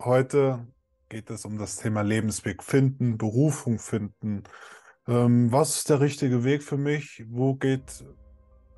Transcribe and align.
Heute 0.00 0.64
geht 1.08 1.28
es 1.28 1.44
um 1.44 1.58
das 1.58 1.76
Thema 1.76 2.02
Lebensweg 2.02 2.62
finden, 2.62 3.18
Berufung 3.18 3.80
finden. 3.80 4.44
Ähm, 5.08 5.50
was 5.50 5.78
ist 5.78 5.90
der 5.90 5.98
richtige 5.98 6.44
Weg 6.44 6.62
für 6.62 6.76
mich? 6.76 7.24
Wo 7.28 7.54
geht 7.54 8.04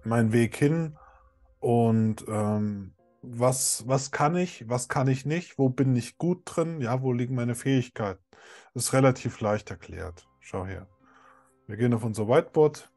mein 0.02 0.32
Weg 0.32 0.56
hin? 0.56 0.96
Und 1.58 2.24
ähm, 2.26 2.94
was, 3.20 3.86
was 3.86 4.12
kann 4.12 4.34
ich, 4.34 4.66
was 4.70 4.88
kann 4.88 5.08
ich 5.08 5.26
nicht? 5.26 5.58
Wo 5.58 5.68
bin 5.68 5.94
ich 5.94 6.16
gut 6.16 6.40
drin? 6.46 6.80
Ja, 6.80 7.02
wo 7.02 7.12
liegen 7.12 7.34
meine 7.34 7.54
Fähigkeiten? 7.54 8.24
Ist 8.72 8.94
relativ 8.94 9.40
leicht 9.40 9.70
erklärt. 9.70 10.26
Schau 10.38 10.64
her. 10.64 10.88
Wir 11.66 11.76
gehen 11.76 11.92
auf 11.92 12.02
unser 12.02 12.28
Whiteboard 12.28 12.90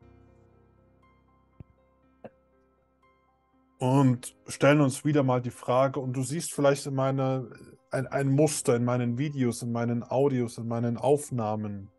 und 3.79 4.33
stellen 4.47 4.79
uns 4.79 5.03
wieder 5.03 5.23
mal 5.23 5.41
die 5.41 5.51
Frage, 5.51 5.99
und 5.99 6.13
du 6.13 6.23
siehst 6.23 6.53
vielleicht 6.53 6.85
in 6.85 6.95
meine, 6.95 7.49
ein, 7.93 8.07
ein 8.07 8.29
Muster 8.31 8.75
in 8.75 8.83
meinen 8.83 9.17
Videos, 9.17 9.61
in 9.61 9.71
meinen 9.71 10.03
Audios, 10.03 10.57
in 10.57 10.67
meinen 10.67 10.97
Aufnahmen. 10.97 11.89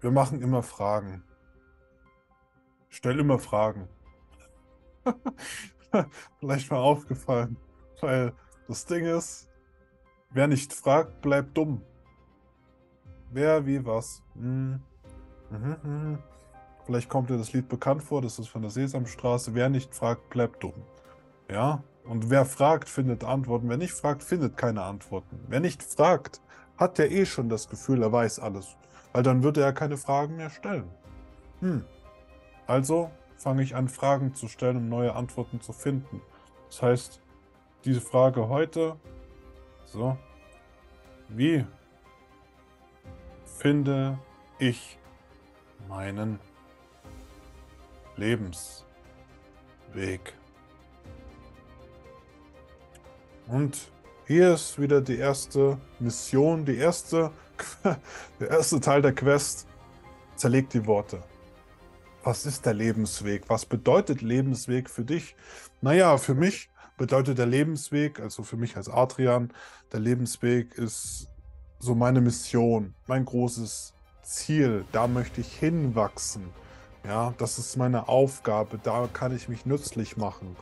Wir 0.00 0.10
machen 0.10 0.40
immer 0.40 0.62
Fragen. 0.62 1.22
Stell 2.88 3.18
immer 3.18 3.38
Fragen. 3.38 3.88
vielleicht 6.40 6.70
mal 6.70 6.78
aufgefallen, 6.78 7.56
weil 8.00 8.32
das 8.68 8.86
Ding 8.86 9.04
ist, 9.04 9.48
wer 10.30 10.48
nicht 10.48 10.72
fragt, 10.72 11.20
bleibt 11.20 11.56
dumm. 11.56 11.82
Wer, 13.30 13.66
wie, 13.66 13.84
was. 13.84 14.22
Hm. 14.34 14.80
Mhm, 15.50 15.76
mhm. 15.82 16.18
Vielleicht 16.84 17.08
kommt 17.08 17.30
dir 17.30 17.36
das 17.36 17.52
Lied 17.52 17.68
bekannt 17.68 18.02
vor, 18.02 18.22
das 18.22 18.38
ist 18.38 18.48
von 18.48 18.62
der 18.62 18.70
Sesamstraße. 18.70 19.54
Wer 19.54 19.68
nicht 19.68 19.94
fragt, 19.94 20.30
bleibt 20.30 20.62
dumm. 20.62 20.74
Ja, 21.50 21.82
und 22.08 22.30
wer 22.30 22.44
fragt, 22.44 22.88
findet 22.88 23.24
Antworten. 23.24 23.68
Wer 23.68 23.76
nicht 23.76 23.92
fragt, 23.92 24.22
findet 24.22 24.56
keine 24.56 24.82
Antworten. 24.82 25.40
Wer 25.48 25.60
nicht 25.60 25.82
fragt, 25.82 26.40
hat 26.76 26.98
ja 26.98 27.06
eh 27.06 27.26
schon 27.26 27.48
das 27.48 27.68
Gefühl, 27.68 28.02
er 28.02 28.12
weiß 28.12 28.38
alles. 28.38 28.76
Weil 29.12 29.22
dann 29.22 29.42
würde 29.42 29.62
er 29.62 29.72
keine 29.72 29.96
Fragen 29.96 30.36
mehr 30.36 30.50
stellen. 30.50 30.90
Hm. 31.60 31.84
Also 32.66 33.10
fange 33.36 33.62
ich 33.62 33.74
an, 33.74 33.88
Fragen 33.88 34.34
zu 34.34 34.48
stellen, 34.48 34.76
um 34.76 34.88
neue 34.88 35.14
Antworten 35.14 35.60
zu 35.60 35.72
finden. 35.72 36.20
Das 36.68 36.82
heißt, 36.82 37.20
diese 37.84 38.00
Frage 38.00 38.48
heute, 38.48 38.96
so, 39.84 40.16
wie 41.28 41.64
finde 43.44 44.18
ich 44.58 44.98
meinen 45.88 46.40
Lebensweg. 48.16 48.84
Und 53.46 53.78
hier 54.26 54.54
ist 54.54 54.80
wieder 54.80 55.00
die 55.00 55.18
erste 55.18 55.78
Mission, 56.00 56.64
die 56.64 56.76
erste, 56.76 57.30
der 58.40 58.50
erste 58.50 58.80
Teil 58.80 59.02
der 59.02 59.14
Quest. 59.14 59.66
Zerlegt 60.34 60.74
die 60.74 60.84
Worte. 60.86 61.22
Was 62.22 62.44
ist 62.44 62.66
der 62.66 62.74
Lebensweg? 62.74 63.44
Was 63.48 63.64
bedeutet 63.64 64.20
Lebensweg 64.20 64.90
für 64.90 65.04
dich? 65.04 65.36
Naja, 65.80 66.18
für 66.18 66.34
mich 66.34 66.68
bedeutet 66.96 67.38
der 67.38 67.46
Lebensweg, 67.46 68.20
also 68.20 68.42
für 68.42 68.56
mich 68.56 68.76
als 68.76 68.88
Adrian, 68.88 69.52
der 69.92 70.00
Lebensweg 70.00 70.74
ist 70.74 71.28
so 71.78 71.94
meine 71.94 72.20
Mission, 72.20 72.94
mein 73.06 73.24
großes 73.24 73.94
Ziel. 74.22 74.84
Da 74.92 75.06
möchte 75.06 75.40
ich 75.40 75.52
hinwachsen. 75.56 76.50
Ja, 77.04 77.32
das 77.38 77.58
ist 77.58 77.76
meine 77.76 78.08
Aufgabe, 78.08 78.80
da 78.82 79.08
kann 79.12 79.34
ich 79.34 79.48
mich 79.48 79.64
nützlich 79.64 80.16
machen. 80.16 80.56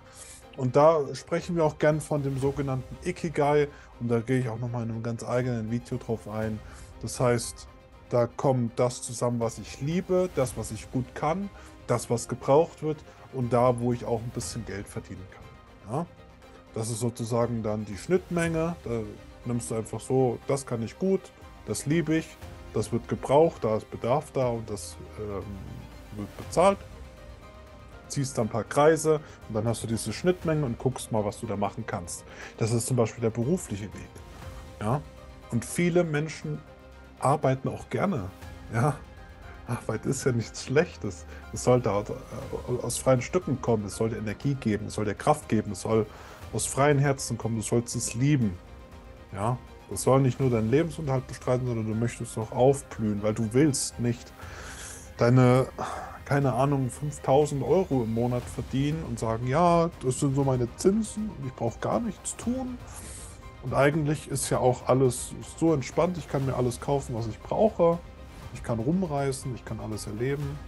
Und 0.57 0.77
da 0.77 1.03
sprechen 1.15 1.57
wir 1.57 1.65
auch 1.65 1.79
gern 1.79 2.01
von 2.01 2.23
dem 2.23 2.39
sogenannten 2.39 2.97
Ikigai 3.05 3.69
und 4.01 4.09
da 4.09 4.21
gehe 4.21 4.41
ich 4.41 4.49
auch 4.49 4.59
nochmal 4.59 4.85
in 4.85 4.91
einem 4.91 5.03
ganz 5.03 5.25
eigenen 5.25 5.71
Video 5.71 5.99
drauf 5.99 6.29
ein. 6.29 6.59
Das 7.03 7.19
heißt, 7.19 7.67
da 8.11 8.27
kommt 8.27 8.79
das 8.79 9.03
zusammen, 9.03 9.41
was 9.41 9.59
ich 9.59 9.81
liebe, 9.81 10.29
das, 10.37 10.57
was 10.57 10.71
ich 10.71 10.91
gut 10.93 11.07
kann, 11.15 11.51
das, 11.87 12.11
was 12.11 12.29
gebraucht 12.29 12.83
wird 12.83 12.99
und 13.33 13.53
da, 13.53 13.81
wo 13.81 13.93
ich 13.93 14.05
auch 14.05 14.21
ein 14.21 14.31
bisschen 14.31 14.65
Geld 14.65 14.87
verdienen 14.87 15.27
kann. 15.31 15.95
Ja? 15.95 16.07
Das 16.75 16.91
ist 16.91 17.01
sozusagen 17.01 17.63
dann 17.63 17.85
die 17.85 17.97
Schnittmenge. 17.97 18.77
Da 18.85 19.01
nimmst 19.45 19.71
du 19.71 19.75
einfach 19.75 20.01
so, 20.01 20.39
das 20.47 20.67
kann 20.67 20.83
ich 20.83 20.99
gut, 20.99 21.21
das 21.67 21.87
liebe 21.87 22.17
ich, 22.17 22.37
das 22.73 22.93
wird 22.93 23.09
gebraucht, 23.09 23.65
da 23.65 23.77
ist 23.77 23.91
Bedarf 23.91 24.31
da 24.33 24.49
und 24.49 24.69
das 24.69 24.97
ähm, 25.19 25.43
wird 26.17 26.37
bezahlt, 26.37 26.79
ziehst 28.09 28.39
dann 28.39 28.47
ein 28.47 28.51
paar 28.51 28.65
Kreise 28.65 29.21
und 29.49 29.55
dann 29.55 29.67
hast 29.67 29.83
du 29.83 29.87
diese 29.87 30.13
Schnittmenge 30.13 30.65
und 30.65 30.79
guckst 30.79 31.13
mal, 31.13 31.25
was 31.25 31.41
du 31.41 31.47
da 31.47 31.57
machen 31.57 31.85
kannst. 31.87 32.25
Das 32.59 32.73
ist 32.73 32.87
zum 32.87 32.97
Beispiel 32.97 33.23
der 33.23 33.31
berufliche 33.31 33.85
Weg. 33.85 34.11
Ja? 34.81 35.01
Und 35.51 35.65
viele 35.65 36.05
Menschen 36.05 36.59
arbeiten 37.21 37.69
auch 37.69 37.89
gerne. 37.91 38.31
Ja? 38.73 38.97
Arbeit 39.67 40.05
ist 40.07 40.25
ja 40.25 40.33
nichts 40.33 40.65
Schlechtes. 40.65 41.25
Es 41.53 41.65
sollte 41.65 41.89
äh, 41.89 42.83
aus 42.83 42.99
freien 42.99 43.23
Stücken 43.23 43.61
kommen, 43.61 43.87
es 43.87 43.97
soll 43.97 44.11
dir 44.11 44.19
Energie 44.19 44.55
geben, 44.55 44.87
es 44.87 44.95
soll 44.95 45.05
dir 45.05 45.15
Kraft 45.15 45.49
geben, 45.49 45.73
es 45.73 45.83
soll 45.83 46.07
aus 46.53 46.67
freien 46.67 46.99
Herzen 46.99 47.39
kommen, 47.39 47.57
du 47.57 47.63
sollst 47.63 47.97
es 47.97 48.15
lieben. 48.15 48.59
Ja? 49.33 49.59
Das 49.91 50.03
soll 50.03 50.21
nicht 50.21 50.41
nur 50.41 50.51
deinen 50.51 50.71
Lebensunterhalt 50.71 51.27
bestreiten, 51.27 51.67
sondern 51.67 51.87
du 51.87 51.95
möchtest 51.95 52.37
auch 52.39 52.53
aufblühen, 52.53 53.23
weil 53.23 53.35
du 53.35 53.53
willst 53.53 54.01
nicht 54.01 54.33
deine, 55.17 55.67
keine 56.25 56.55
Ahnung, 56.55 56.91
5000 56.91 57.63
Euro 57.63 58.05
im 58.05 58.15
Monat 58.15 58.43
verdienen 58.43 59.05
und 59.09 59.19
sagen, 59.19 59.47
ja, 59.47 59.91
das 60.03 60.21
sind 60.21 60.35
so 60.35 60.45
meine 60.45 60.69
Zinsen 60.77 61.31
und 61.31 61.47
ich 61.47 61.55
brauche 61.55 61.79
gar 61.81 62.01
nichts 62.01 62.37
tun. 62.37 62.79
Und 63.63 63.75
eigentlich 63.75 64.29
ist 64.29 64.51
ja 64.51 64.59
auch 64.59 64.89
alles 64.89 65.33
so 65.59 65.73
entspannt, 65.73 66.19
ich 66.19 66.29
kann 66.29 66.45
mir 66.47 66.55
alles 66.55 66.81
kaufen, 66.81 67.15
was 67.15 67.27
ich 67.27 67.39
brauche. 67.41 67.99
Ich 68.53 68.63
kann 68.63 68.79
rumreisen, 68.79 69.55
ich 69.55 69.65
kann 69.65 69.81
alles 69.81 70.07
erleben, 70.07 70.59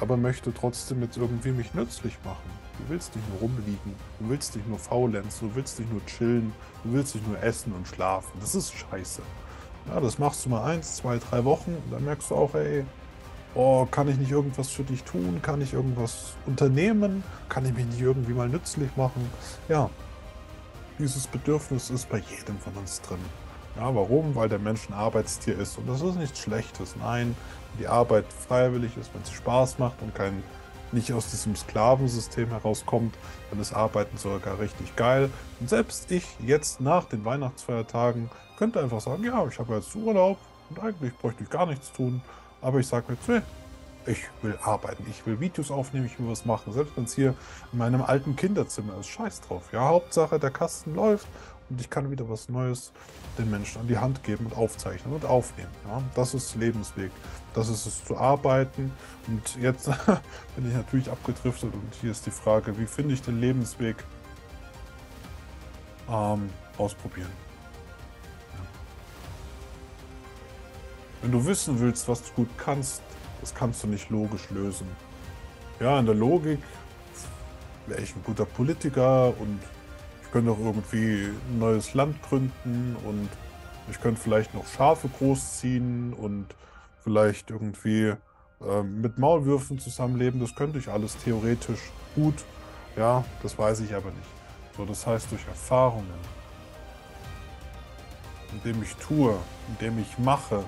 aber 0.00 0.16
möchte 0.16 0.54
trotzdem 0.54 1.02
jetzt 1.02 1.16
irgendwie 1.16 1.50
mich 1.50 1.74
nützlich 1.74 2.16
machen. 2.24 2.50
Du 2.78 2.92
willst 2.92 3.14
nicht 3.14 3.28
nur 3.28 3.40
rumliegen, 3.40 3.94
du 4.20 4.28
willst 4.28 4.56
nicht 4.56 4.68
nur 4.68 4.78
faulenzen, 4.78 5.48
du 5.48 5.54
willst 5.54 5.78
nicht 5.78 5.92
nur 5.92 6.04
chillen, 6.06 6.52
du 6.82 6.92
willst 6.92 7.14
nicht 7.14 7.26
nur 7.28 7.42
essen 7.42 7.72
und 7.72 7.86
schlafen. 7.86 8.32
Das 8.40 8.54
ist 8.54 8.72
scheiße. 8.72 9.22
Ja, 9.88 10.00
das 10.00 10.18
machst 10.18 10.44
du 10.44 10.50
mal 10.50 10.64
eins, 10.64 10.96
zwei, 10.96 11.18
drei 11.18 11.44
Wochen 11.44 11.76
und 11.84 11.92
dann 11.92 12.04
merkst 12.04 12.30
du 12.30 12.34
auch, 12.34 12.54
ey, 12.54 12.84
oh, 13.56 13.86
kann 13.90 14.08
ich 14.08 14.16
nicht 14.18 14.30
irgendwas 14.30 14.68
für 14.68 14.84
dich 14.84 15.02
tun? 15.02 15.40
Kann 15.42 15.60
ich 15.60 15.72
irgendwas 15.72 16.34
unternehmen? 16.46 17.24
Kann 17.48 17.64
ich 17.64 17.74
mich 17.74 17.86
nicht 17.86 18.00
irgendwie 18.00 18.32
mal 18.32 18.48
nützlich 18.48 18.94
machen? 18.96 19.30
Ja, 19.68 19.90
dieses 20.98 21.26
Bedürfnis 21.26 21.90
ist 21.90 22.08
bei 22.08 22.18
jedem 22.18 22.58
von 22.58 22.74
uns 22.74 23.00
drin. 23.00 23.18
Ja, 23.76 23.94
warum? 23.94 24.34
Weil 24.34 24.48
der 24.48 24.58
Mensch 24.58 24.88
ein 24.88 24.94
Arbeitstier 24.94 25.58
ist. 25.58 25.76
Und 25.78 25.88
das 25.88 26.00
ist 26.00 26.16
nichts 26.16 26.38
Schlechtes. 26.38 26.96
Nein, 26.96 27.36
die 27.78 27.86
Arbeit 27.86 28.24
freiwillig 28.32 28.96
ist, 28.96 29.12
wenn 29.14 29.22
es 29.22 29.32
Spaß 29.32 29.78
macht 29.78 30.00
und 30.00 30.14
kein, 30.14 30.42
nicht 30.92 31.12
aus 31.12 31.30
diesem 31.30 31.56
Sklavensystem 31.56 32.48
herauskommt, 32.48 33.14
dann 33.50 33.60
ist 33.60 33.74
Arbeiten 33.74 34.16
sogar 34.16 34.58
richtig 34.58 34.96
geil. 34.96 35.30
Und 35.60 35.68
selbst 35.68 36.10
ich 36.10 36.24
jetzt 36.40 36.80
nach 36.80 37.04
den 37.04 37.24
Weihnachtsfeiertagen 37.24 38.30
könnte 38.56 38.80
einfach 38.80 39.00
sagen, 39.00 39.24
ja, 39.24 39.46
ich 39.46 39.58
habe 39.58 39.74
jetzt 39.74 39.94
Urlaub 39.94 40.38
und 40.70 40.80
eigentlich 40.80 41.14
bräuchte 41.18 41.44
ich 41.44 41.50
gar 41.50 41.66
nichts 41.66 41.92
tun. 41.92 42.22
Aber 42.60 42.80
ich 42.80 42.86
sage 42.86 43.04
mir, 43.08 43.18
nee, 43.28 43.42
ich 44.06 44.24
will 44.42 44.56
arbeiten, 44.62 45.04
ich 45.10 45.26
will 45.26 45.40
Videos 45.40 45.70
aufnehmen, 45.70 46.06
ich 46.06 46.18
will 46.18 46.28
was 46.28 46.44
machen. 46.44 46.72
Selbst 46.72 46.96
wenn 46.96 47.04
es 47.04 47.14
hier 47.14 47.34
in 47.72 47.78
meinem 47.78 48.02
alten 48.02 48.36
Kinderzimmer 48.36 48.98
ist, 48.98 49.08
scheiß 49.08 49.40
drauf. 49.42 49.64
Ja, 49.72 49.88
Hauptsache 49.88 50.38
der 50.38 50.50
Kasten 50.50 50.94
läuft 50.94 51.26
und 51.68 51.80
ich 51.80 51.90
kann 51.90 52.10
wieder 52.10 52.28
was 52.28 52.48
Neues 52.48 52.92
den 53.38 53.50
Menschen 53.50 53.80
an 53.80 53.88
die 53.88 53.98
Hand 53.98 54.22
geben 54.22 54.46
und 54.46 54.56
aufzeichnen 54.56 55.12
und 55.14 55.24
aufnehmen. 55.24 55.70
Ja, 55.86 56.02
das 56.14 56.34
ist 56.34 56.54
Lebensweg. 56.54 57.10
Das 57.54 57.68
ist 57.68 57.86
es 57.86 58.04
zu 58.04 58.16
arbeiten. 58.16 58.92
Und 59.26 59.56
jetzt 59.60 59.86
bin 60.56 60.68
ich 60.68 60.74
natürlich 60.74 61.10
abgedriftet 61.10 61.72
und 61.74 61.94
hier 62.00 62.12
ist 62.12 62.24
die 62.26 62.30
Frage, 62.30 62.78
wie 62.78 62.86
finde 62.86 63.14
ich 63.14 63.22
den 63.22 63.40
Lebensweg? 63.40 63.96
Ähm, 66.08 66.48
ausprobieren. 66.78 67.45
Wenn 71.22 71.32
du 71.32 71.44
wissen 71.46 71.80
willst, 71.80 72.08
was 72.08 72.22
du 72.22 72.32
gut 72.34 72.48
kannst, 72.56 73.02
das 73.40 73.54
kannst 73.54 73.82
du 73.82 73.88
nicht 73.88 74.10
logisch 74.10 74.50
lösen. 74.50 74.86
Ja, 75.80 75.98
in 75.98 76.06
der 76.06 76.14
Logik 76.14 76.60
wäre 77.86 78.00
ich 78.00 78.14
ein 78.14 78.22
guter 78.24 78.44
Politiker 78.44 79.28
und 79.38 79.60
ich 80.22 80.30
könnte 80.30 80.50
auch 80.50 80.58
irgendwie 80.58 81.30
ein 81.48 81.58
neues 81.58 81.94
Land 81.94 82.20
gründen 82.22 82.96
und 83.04 83.28
ich 83.90 84.00
könnte 84.00 84.20
vielleicht 84.20 84.54
noch 84.54 84.66
Schafe 84.66 85.08
großziehen 85.08 86.12
und 86.12 86.46
vielleicht 87.02 87.50
irgendwie 87.50 88.14
äh, 88.60 88.82
mit 88.82 89.18
Maulwürfen 89.18 89.78
zusammenleben. 89.78 90.40
Das 90.40 90.54
könnte 90.54 90.78
ich 90.78 90.88
alles 90.88 91.16
theoretisch 91.18 91.92
gut. 92.14 92.34
Ja, 92.96 93.24
das 93.42 93.56
weiß 93.58 93.80
ich 93.80 93.94
aber 93.94 94.10
nicht. 94.10 94.28
So, 94.76 94.84
das 94.84 95.06
heißt 95.06 95.30
durch 95.30 95.46
Erfahrungen, 95.46 96.06
indem 98.52 98.82
ich 98.82 98.94
tue, 98.96 99.36
indem 99.68 99.98
ich 99.98 100.18
mache, 100.18 100.64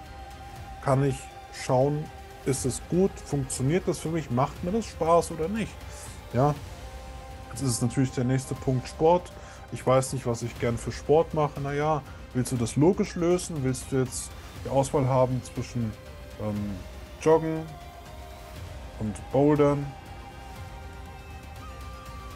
kann 0.83 1.05
ich 1.05 1.17
schauen, 1.53 2.05
ist 2.45 2.65
es 2.65 2.81
gut, 2.89 3.11
funktioniert 3.25 3.87
das 3.87 3.99
für 3.99 4.09
mich, 4.09 4.31
macht 4.31 4.63
mir 4.65 4.73
das 4.73 4.87
Spaß 4.87 5.33
oder 5.33 5.49
nicht. 5.49 5.73
Ja, 6.33 6.55
jetzt 7.51 7.63
ist 7.63 7.83
natürlich 7.83 8.13
der 8.13 8.25
nächste 8.25 8.55
Punkt 8.55 8.89
Sport. 8.89 9.33
Ich 9.73 9.87
weiß 9.87 10.15
nicht, 10.15 10.27
was 10.27 10.43
ich 10.43 10.59
gern 10.61 10.79
für 10.79 10.93
Sport 10.93 11.35
mache. 11.35 11.61
Naja, 11.61 12.03
Willst 12.35 12.53
du 12.53 12.57
das 12.57 12.77
logisch 12.77 13.15
lösen? 13.15 13.65
Willst 13.65 13.91
du 13.91 13.97
jetzt 13.97 14.31
die 14.65 14.69
Auswahl 14.69 15.09
haben 15.09 15.43
zwischen 15.43 15.93
ähm, 16.41 16.77
Joggen 17.23 17.65
und 19.01 19.33
Bouldern 19.33 19.87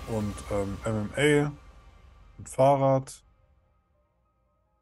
und 0.09 0.35
ähm, 0.51 0.79
MMA 0.85 1.53
und 2.39 2.49
Fahrrad 2.49 3.23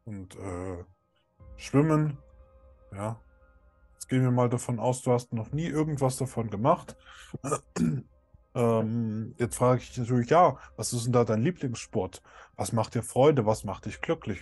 und 0.05 0.35
äh, 0.35 0.83
Schwimmen? 1.57 2.17
Ja. 2.93 3.19
Jetzt 4.01 4.09
gehen 4.09 4.23
wir 4.23 4.31
mal 4.31 4.49
davon 4.49 4.79
aus, 4.79 5.03
du 5.03 5.11
hast 5.11 5.31
noch 5.31 5.51
nie 5.51 5.67
irgendwas 5.67 6.17
davon 6.17 6.49
gemacht. 6.49 6.97
Ähm, 8.53 9.33
jetzt 9.37 9.55
frage 9.55 9.79
ich 9.79 9.97
natürlich, 9.97 10.29
ja, 10.29 10.57
was 10.75 10.91
ist 10.91 11.05
denn 11.05 11.13
da 11.13 11.23
dein 11.23 11.41
Lieblingssport? 11.41 12.21
Was 12.57 12.73
macht 12.73 12.95
dir 12.95 13.01
Freude? 13.01 13.45
Was 13.45 13.63
macht 13.63 13.85
dich 13.85 14.01
glücklich? 14.01 14.41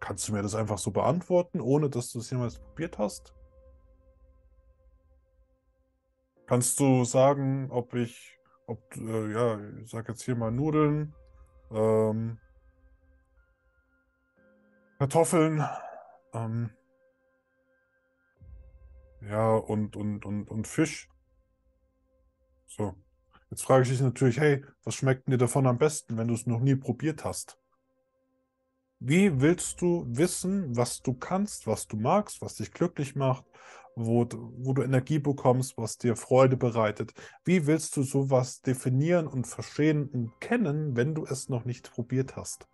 Kannst 0.00 0.28
du 0.28 0.34
mir 0.34 0.42
das 0.42 0.54
einfach 0.54 0.76
so 0.76 0.90
beantworten, 0.90 1.62
ohne 1.62 1.88
dass 1.88 2.12
du 2.12 2.18
es 2.18 2.28
jemals 2.28 2.58
probiert 2.58 2.98
hast? 2.98 3.32
Kannst 6.44 6.78
du 6.78 7.04
sagen, 7.04 7.70
ob 7.70 7.94
ich, 7.94 8.38
ob, 8.66 8.94
äh, 8.98 9.32
ja, 9.32 9.58
ich 9.82 9.88
sag 9.90 10.10
jetzt 10.10 10.24
hier 10.24 10.36
mal 10.36 10.50
Nudeln, 10.50 11.14
ähm, 11.70 12.38
Kartoffeln, 14.98 15.66
ähm, 16.34 16.68
ja, 19.20 19.54
und, 19.56 19.96
und, 19.96 20.24
und, 20.24 20.48
und 20.48 20.66
Fisch. 20.66 21.08
So. 22.66 22.94
Jetzt 23.50 23.62
frage 23.62 23.82
ich 23.82 23.88
dich 23.88 24.00
natürlich, 24.00 24.38
hey, 24.38 24.64
was 24.84 24.94
schmeckt 24.94 25.28
dir 25.28 25.38
davon 25.38 25.66
am 25.66 25.78
besten, 25.78 26.18
wenn 26.18 26.28
du 26.28 26.34
es 26.34 26.46
noch 26.46 26.60
nie 26.60 26.76
probiert 26.76 27.24
hast? 27.24 27.58
Wie 29.00 29.40
willst 29.40 29.80
du 29.80 30.04
wissen, 30.08 30.76
was 30.76 31.02
du 31.02 31.14
kannst, 31.14 31.66
was 31.66 31.86
du 31.86 31.96
magst, 31.96 32.42
was 32.42 32.56
dich 32.56 32.72
glücklich 32.72 33.16
macht, 33.16 33.44
wo, 33.94 34.26
wo 34.30 34.72
du 34.74 34.82
Energie 34.82 35.18
bekommst, 35.18 35.78
was 35.78 35.96
dir 35.96 36.14
Freude 36.14 36.56
bereitet? 36.56 37.14
Wie 37.44 37.66
willst 37.66 37.96
du 37.96 38.02
sowas 38.02 38.60
definieren 38.60 39.26
und 39.26 39.46
verstehen 39.46 40.08
und 40.08 40.40
kennen, 40.40 40.96
wenn 40.96 41.14
du 41.14 41.24
es 41.24 41.48
noch 41.48 41.64
nicht 41.64 41.90
probiert 41.92 42.36
hast? 42.36 42.68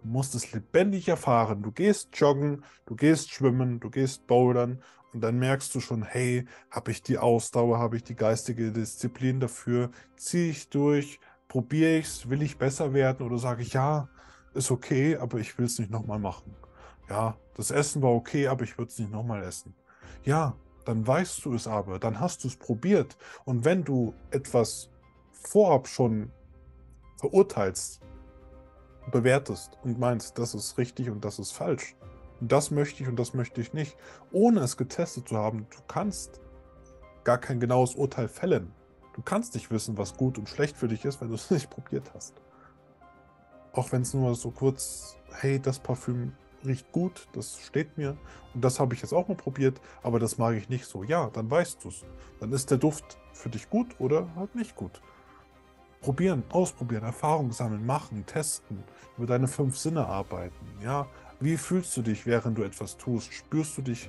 Du 0.00 0.08
musst 0.08 0.34
es 0.34 0.52
lebendig 0.52 1.08
erfahren. 1.08 1.62
Du 1.62 1.70
gehst 1.70 2.10
joggen, 2.14 2.64
du 2.86 2.96
gehst 2.96 3.30
schwimmen, 3.30 3.80
du 3.80 3.90
gehst 3.90 4.26
bouldern 4.26 4.82
und 5.14 5.20
dann 5.20 5.38
merkst 5.38 5.74
du 5.74 5.80
schon, 5.80 6.02
hey, 6.02 6.44
habe 6.70 6.90
ich 6.90 7.02
die 7.02 7.18
Ausdauer, 7.18 7.78
habe 7.78 7.96
ich 7.96 8.02
die 8.02 8.16
geistige 8.16 8.72
Disziplin 8.72 9.38
dafür, 9.40 9.90
ziehe 10.16 10.50
ich 10.50 10.68
durch, 10.68 11.20
probiere 11.48 11.98
ich 11.98 12.06
es, 12.06 12.28
will 12.28 12.42
ich 12.42 12.58
besser 12.58 12.92
werden 12.92 13.24
oder 13.24 13.38
sage 13.38 13.62
ich, 13.62 13.72
ja, 13.72 14.08
ist 14.54 14.70
okay, 14.70 15.16
aber 15.16 15.38
ich 15.38 15.56
will 15.56 15.66
es 15.66 15.78
nicht 15.78 15.90
nochmal 15.90 16.18
machen. 16.18 16.54
Ja, 17.08 17.36
das 17.54 17.70
Essen 17.70 18.02
war 18.02 18.12
okay, 18.12 18.48
aber 18.48 18.64
ich 18.64 18.76
würde 18.76 18.90
es 18.90 18.98
nicht 18.98 19.12
nochmal 19.12 19.42
essen. 19.44 19.74
Ja, 20.24 20.56
dann 20.84 21.06
weißt 21.06 21.44
du 21.44 21.54
es 21.54 21.66
aber, 21.66 21.98
dann 21.98 22.18
hast 22.18 22.42
du 22.42 22.48
es 22.48 22.56
probiert. 22.56 23.16
Und 23.44 23.64
wenn 23.64 23.84
du 23.84 24.14
etwas 24.30 24.90
vorab 25.32 25.86
schon 25.86 26.32
verurteilst, 27.18 28.00
bewertest 29.12 29.78
und 29.84 29.98
meinst, 29.98 30.38
das 30.38 30.54
ist 30.54 30.76
richtig 30.78 31.10
und 31.10 31.24
das 31.24 31.38
ist 31.38 31.52
falsch, 31.52 31.94
das 32.40 32.70
möchte 32.70 33.02
ich 33.02 33.08
und 33.08 33.16
das 33.16 33.34
möchte 33.34 33.60
ich 33.60 33.72
nicht, 33.72 33.96
ohne 34.32 34.60
es 34.60 34.76
getestet 34.76 35.28
zu 35.28 35.36
haben. 35.36 35.66
Du 35.70 35.78
kannst 35.88 36.40
gar 37.24 37.38
kein 37.38 37.60
genaues 37.60 37.94
Urteil 37.94 38.28
fällen. 38.28 38.72
Du 39.14 39.22
kannst 39.22 39.54
nicht 39.54 39.70
wissen, 39.70 39.96
was 39.96 40.16
gut 40.16 40.38
und 40.38 40.48
schlecht 40.48 40.76
für 40.76 40.88
dich 40.88 41.04
ist, 41.04 41.20
wenn 41.20 41.28
du 41.28 41.34
es 41.34 41.50
nicht 41.50 41.70
probiert 41.70 42.12
hast. 42.14 42.34
Auch 43.72 43.92
wenn 43.92 44.02
es 44.02 44.14
nur 44.14 44.34
so 44.34 44.50
kurz, 44.50 45.16
hey, 45.40 45.60
das 45.60 45.78
Parfüm 45.78 46.32
riecht 46.64 46.90
gut, 46.92 47.28
das 47.32 47.60
steht 47.60 47.96
mir 47.98 48.16
und 48.54 48.64
das 48.64 48.80
habe 48.80 48.94
ich 48.94 49.02
jetzt 49.02 49.12
auch 49.12 49.28
mal 49.28 49.36
probiert, 49.36 49.80
aber 50.02 50.18
das 50.18 50.38
mag 50.38 50.54
ich 50.54 50.68
nicht 50.68 50.86
so. 50.86 51.02
Ja, 51.02 51.30
dann 51.32 51.50
weißt 51.50 51.84
du 51.84 51.88
es. 51.88 52.04
Dann 52.40 52.52
ist 52.52 52.70
der 52.70 52.78
Duft 52.78 53.18
für 53.32 53.48
dich 53.48 53.68
gut 53.68 53.88
oder 53.98 54.28
halt 54.36 54.54
nicht 54.54 54.74
gut. 54.76 55.00
Probieren, 56.00 56.42
ausprobieren, 56.50 57.04
Erfahrung 57.04 57.52
sammeln, 57.52 57.84
machen, 57.86 58.26
testen, 58.26 58.84
über 59.16 59.26
deine 59.26 59.48
fünf 59.48 59.78
Sinne 59.78 60.06
arbeiten. 60.06 60.66
Ja, 60.82 61.06
wie 61.44 61.58
fühlst 61.58 61.94
du 61.96 62.02
dich, 62.02 62.24
während 62.24 62.56
du 62.56 62.62
etwas 62.62 62.96
tust? 62.96 63.32
Spürst 63.32 63.76
du 63.76 63.82
dich 63.82 64.08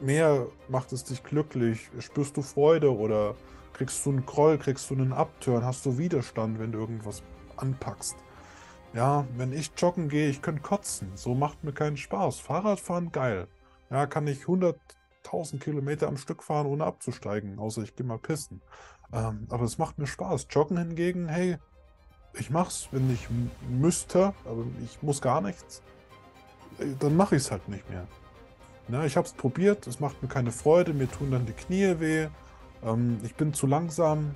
mehr, 0.00 0.46
macht 0.68 0.92
es 0.92 1.02
dich 1.02 1.22
glücklich? 1.22 1.88
Spürst 1.98 2.36
du 2.36 2.42
Freude 2.42 2.94
oder 2.94 3.34
kriegst 3.72 4.04
du 4.04 4.10
einen 4.10 4.26
Groll, 4.26 4.58
kriegst 4.58 4.90
du 4.90 4.94
einen 4.94 5.14
Abturn? 5.14 5.64
Hast 5.64 5.86
du 5.86 5.96
Widerstand, 5.96 6.58
wenn 6.58 6.72
du 6.72 6.80
irgendwas 6.80 7.22
anpackst? 7.56 8.16
Ja, 8.92 9.26
wenn 9.38 9.54
ich 9.54 9.72
joggen 9.78 10.10
gehe, 10.10 10.28
ich 10.28 10.42
könnte 10.42 10.60
kotzen. 10.60 11.10
So 11.14 11.34
macht 11.34 11.64
mir 11.64 11.72
keinen 11.72 11.96
Spaß. 11.96 12.40
Fahrradfahren, 12.40 13.10
geil. 13.10 13.48
Ja, 13.88 14.06
kann 14.06 14.26
ich 14.26 14.42
100.000 14.42 15.58
Kilometer 15.58 16.08
am 16.08 16.18
Stück 16.18 16.42
fahren, 16.42 16.66
ohne 16.66 16.84
abzusteigen. 16.84 17.58
Außer 17.58 17.82
ich 17.82 17.96
gehe 17.96 18.04
mal 18.04 18.18
pissen. 18.18 18.60
Ähm, 19.10 19.46
aber 19.48 19.64
es 19.64 19.78
macht 19.78 19.98
mir 19.98 20.06
Spaß. 20.06 20.48
Joggen 20.50 20.76
hingegen, 20.76 21.28
hey, 21.28 21.56
ich 22.34 22.50
mach's, 22.50 22.88
wenn 22.92 23.10
ich 23.10 23.28
müsste, 23.70 24.34
aber 24.44 24.66
ich 24.84 25.02
muss 25.02 25.22
gar 25.22 25.40
nichts 25.40 25.82
dann 26.98 27.16
mache 27.16 27.36
ich 27.36 27.42
es 27.42 27.50
halt 27.50 27.68
nicht 27.68 27.88
mehr. 27.90 28.06
Ja, 28.88 29.04
ich 29.04 29.16
habe 29.16 29.26
es 29.26 29.32
probiert, 29.32 29.86
es 29.86 30.00
macht 30.00 30.22
mir 30.22 30.28
keine 30.28 30.52
Freude, 30.52 30.92
mir 30.92 31.10
tun 31.10 31.30
dann 31.30 31.46
die 31.46 31.52
Knie 31.52 32.00
weh, 32.00 32.28
ähm, 32.84 33.20
ich 33.22 33.34
bin 33.34 33.54
zu 33.54 33.66
langsam, 33.66 34.34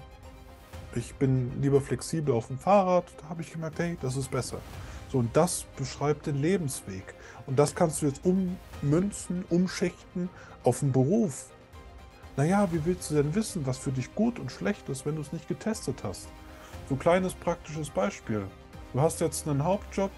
ich 0.94 1.14
bin 1.16 1.60
lieber 1.60 1.80
flexibel 1.80 2.34
auf 2.34 2.46
dem 2.46 2.58
Fahrrad. 2.58 3.04
Da 3.20 3.28
habe 3.28 3.42
ich 3.42 3.52
gemerkt, 3.52 3.78
hey, 3.78 3.98
das 4.00 4.16
ist 4.16 4.30
besser. 4.30 4.58
So, 5.10 5.18
und 5.18 5.36
das 5.36 5.66
beschreibt 5.76 6.26
den 6.26 6.36
Lebensweg. 6.36 7.14
Und 7.46 7.58
das 7.58 7.74
kannst 7.74 8.02
du 8.02 8.06
jetzt 8.06 8.22
ummünzen, 8.24 9.44
umschichten 9.50 10.28
auf 10.64 10.80
den 10.80 10.92
Beruf. 10.92 11.50
Naja, 12.36 12.68
wie 12.72 12.84
willst 12.84 13.10
du 13.10 13.14
denn 13.14 13.34
wissen, 13.34 13.66
was 13.66 13.78
für 13.78 13.92
dich 13.92 14.14
gut 14.14 14.38
und 14.38 14.50
schlecht 14.50 14.88
ist, 14.88 15.06
wenn 15.06 15.16
du 15.16 15.22
es 15.22 15.32
nicht 15.32 15.48
getestet 15.48 16.02
hast? 16.02 16.28
So 16.88 16.94
ein 16.94 16.98
kleines 16.98 17.34
praktisches 17.34 17.90
Beispiel. 17.90 18.46
Du 18.92 19.00
hast 19.00 19.20
jetzt 19.20 19.48
einen 19.48 19.64
Hauptjob, 19.64 20.10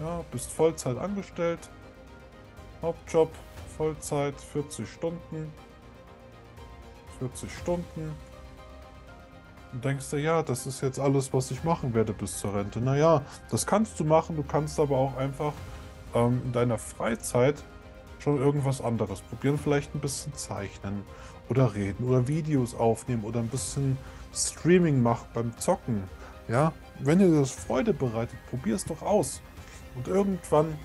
ja, 0.00 0.24
bist 0.30 0.50
Vollzeit 0.50 0.96
angestellt. 0.96 1.60
Hauptjob, 2.82 3.30
Vollzeit, 3.76 4.40
40 4.40 4.88
Stunden. 4.88 5.52
40 7.18 7.52
Stunden. 7.52 8.14
Und 9.72 9.84
denkst 9.84 10.10
du, 10.10 10.16
ja, 10.16 10.42
das 10.42 10.66
ist 10.66 10.80
jetzt 10.80 10.98
alles, 10.98 11.32
was 11.32 11.50
ich 11.50 11.62
machen 11.62 11.94
werde 11.94 12.12
bis 12.12 12.38
zur 12.38 12.54
Rente. 12.54 12.80
Naja, 12.80 13.22
das 13.50 13.66
kannst 13.66 14.00
du 14.00 14.04
machen, 14.04 14.36
du 14.36 14.42
kannst 14.42 14.80
aber 14.80 14.96
auch 14.96 15.16
einfach 15.16 15.52
ähm, 16.14 16.40
in 16.44 16.52
deiner 16.52 16.78
Freizeit 16.78 17.62
schon 18.18 18.38
irgendwas 18.38 18.80
anderes 18.80 19.20
probieren. 19.20 19.58
Vielleicht 19.58 19.94
ein 19.94 20.00
bisschen 20.00 20.34
zeichnen 20.34 21.04
oder 21.48 21.74
reden 21.74 22.08
oder 22.08 22.26
Videos 22.26 22.74
aufnehmen 22.74 23.24
oder 23.24 23.40
ein 23.40 23.48
bisschen 23.48 23.96
Streaming 24.34 25.02
machen 25.02 25.28
beim 25.34 25.56
Zocken. 25.58 26.02
Ja, 26.48 26.72
wenn 26.98 27.18
dir 27.20 27.30
das 27.30 27.52
Freude 27.52 27.92
bereitet, 27.92 28.38
probier 28.48 28.74
es 28.74 28.84
doch 28.84 29.02
aus. 29.02 29.40
Und 30.00 30.08
irgendwann 30.08 30.78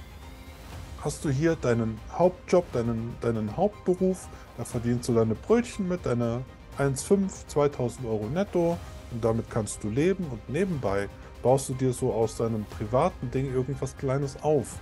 hast 1.00 1.24
du 1.24 1.29
hier 1.29 1.55
deinen 1.55 1.98
Hauptjob, 2.12 2.69
deinen, 2.74 3.15
deinen 3.22 3.55
Hauptberuf, 3.55 4.27
da 4.57 4.65
verdienst 4.65 5.07
du 5.07 5.13
deine 5.13 5.36
Brötchen 5.36 5.88
mit, 5.88 6.05
deine 6.05 6.43
1,5, 6.77 7.48
2000 7.48 8.05
Euro 8.07 8.25
netto. 8.25 8.77
Und 9.12 9.24
damit 9.24 9.50
kannst 9.50 9.81
du 9.86 9.89
leben. 9.89 10.25
Und 10.25 10.50
nebenbei 10.50 11.07
baust 11.41 11.69
du 11.69 11.75
dir 11.75 11.93
so 11.93 12.12
aus 12.12 12.36
deinem 12.36 12.65
privaten 12.65 13.31
Ding 13.31 13.53
irgendwas 13.53 13.95
Kleines 13.95 14.36
auf. 14.43 14.79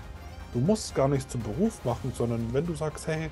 Du 0.52 0.60
musst 0.60 0.96
gar 0.96 1.08
nicht 1.08 1.30
zum 1.30 1.44
Beruf 1.44 1.86
machen, 1.86 2.12
sondern 2.16 2.52
wenn 2.54 2.66
du 2.66 2.74
sagst, 2.74 3.06
hey, 3.06 3.30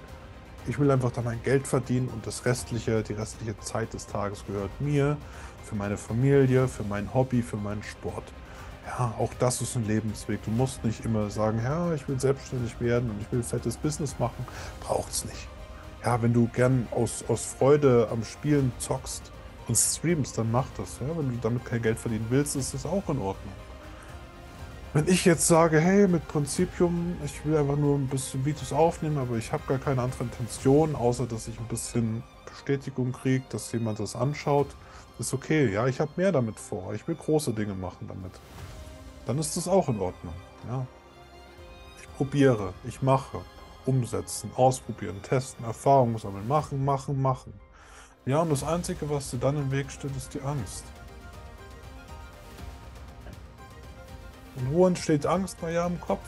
ich 0.68 0.78
will 0.78 0.92
einfach 0.92 1.12
da 1.12 1.24
mein 1.24 1.42
Geld 1.42 1.66
verdienen 1.66 2.10
und 2.10 2.28
das 2.28 2.46
restliche, 2.46 3.02
die 3.02 3.14
restliche 3.14 3.58
Zeit 3.58 3.92
des 3.96 4.06
Tages 4.06 4.46
gehört 4.46 4.70
mir, 4.80 5.18
für 5.64 5.74
meine 5.74 5.98
Familie, 5.98 6.68
für 6.68 6.84
mein 6.84 7.12
Hobby, 7.12 7.42
für 7.42 7.58
meinen 7.58 7.82
Sport 7.82 8.26
ja, 8.98 9.14
auch 9.18 9.34
das 9.40 9.62
ist 9.62 9.76
ein 9.76 9.86
Lebensweg. 9.88 10.44
Du 10.44 10.52
musst 10.52 10.84
nicht 10.84 11.06
immer 11.06 11.30
sagen, 11.30 11.62
ja, 11.64 11.94
ich 11.94 12.08
will 12.08 12.20
selbstständig 12.20 12.80
werden 12.82 13.10
und 13.10 13.22
ich 13.22 13.32
will 13.32 13.42
fettes 13.42 13.78
Business 13.78 14.20
machen. 14.20 14.46
Braucht 14.82 15.12
es 15.12 15.26
nicht. 15.26 15.48
Ja, 16.04 16.22
wenn 16.22 16.34
du 16.34 16.48
gern 16.48 16.88
aus, 16.92 17.24
aus 17.28 17.56
Freude 17.58 18.10
am 18.12 18.24
Spielen 18.24 18.72
zockst 18.80 19.32
und 19.68 19.76
streamst, 19.76 20.38
dann 20.38 20.52
mach 20.52 20.68
das. 20.78 21.00
Ja? 21.00 21.08
Wenn 21.16 21.30
du 21.30 21.38
damit 21.42 21.64
kein 21.66 21.82
Geld 21.82 22.00
verdienen 22.00 22.26
willst, 22.30 22.56
ist 22.56 22.74
das 22.74 22.86
auch 22.86 23.08
in 23.08 23.20
Ordnung. 23.20 23.54
Wenn 24.94 25.08
ich 25.08 25.24
jetzt 25.24 25.48
sage, 25.48 25.80
hey, 25.80 26.06
mit 26.08 26.28
Prinzipium, 26.28 27.16
ich 27.24 27.46
will 27.46 27.56
einfach 27.56 27.78
nur 27.78 27.98
ein 27.98 28.08
bisschen 28.08 28.44
Videos 28.44 28.74
aufnehmen, 28.74 29.20
aber 29.20 29.38
ich 29.38 29.54
habe 29.54 29.64
gar 29.66 29.78
keine 29.78 30.02
andere 30.02 30.24
Intention, 30.24 30.96
außer 30.96 31.28
dass 31.28 31.48
ich 31.48 31.58
ein 31.58 31.68
bisschen 31.68 32.24
Bestätigung 32.46 33.14
kriege, 33.14 33.46
dass 33.50 33.72
jemand 33.72 34.02
das 34.02 34.18
anschaut, 34.18 34.68
ist 35.18 35.34
okay. 35.34 35.72
Ja, 35.72 35.88
ich 35.88 36.02
habe 36.02 36.12
mehr 36.18 36.34
damit 36.34 36.60
vor. 36.60 36.94
Ich 36.94 37.08
will 37.08 37.16
große 37.16 37.54
Dinge 37.54 37.74
machen 37.74 38.08
damit 38.10 38.34
dann 39.32 39.40
ist 39.40 39.56
das 39.56 39.70
auch 39.70 39.88
in 39.88 39.98
Ordnung. 40.02 40.34
Ja. 40.68 40.86
Ich 42.02 42.18
probiere, 42.18 42.74
ich 42.84 43.02
mache, 43.02 43.40
umsetzen, 43.86 44.52
ausprobieren, 44.58 45.22
testen, 45.22 45.64
Erfahrungen 45.64 46.18
sammeln, 46.18 46.46
machen, 46.50 46.84
machen, 46.84 47.22
machen. 47.22 47.54
Ja, 48.26 48.42
und 48.42 48.50
das 48.50 48.62
Einzige, 48.62 49.10
was 49.10 49.32
dir 49.32 49.38
dann 49.38 49.56
im 49.56 49.72
Weg 49.72 49.90
steht, 49.90 50.14
ist 50.18 50.34
die 50.34 50.42
Angst. 50.42 50.84
Und 54.58 54.74
wo 54.74 54.86
entsteht 54.86 55.26
Angst? 55.26 55.62
Naja, 55.62 55.88
im 55.88 56.02
Kopf. 56.02 56.28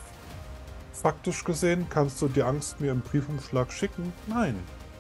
Faktisch 0.94 1.44
gesehen 1.44 1.88
kannst 1.90 2.22
du 2.22 2.30
die 2.30 2.44
Angst 2.44 2.80
mir 2.80 2.94
im 2.94 3.02
Briefumschlag 3.02 3.74
schicken? 3.74 4.14
Nein, 4.28 4.58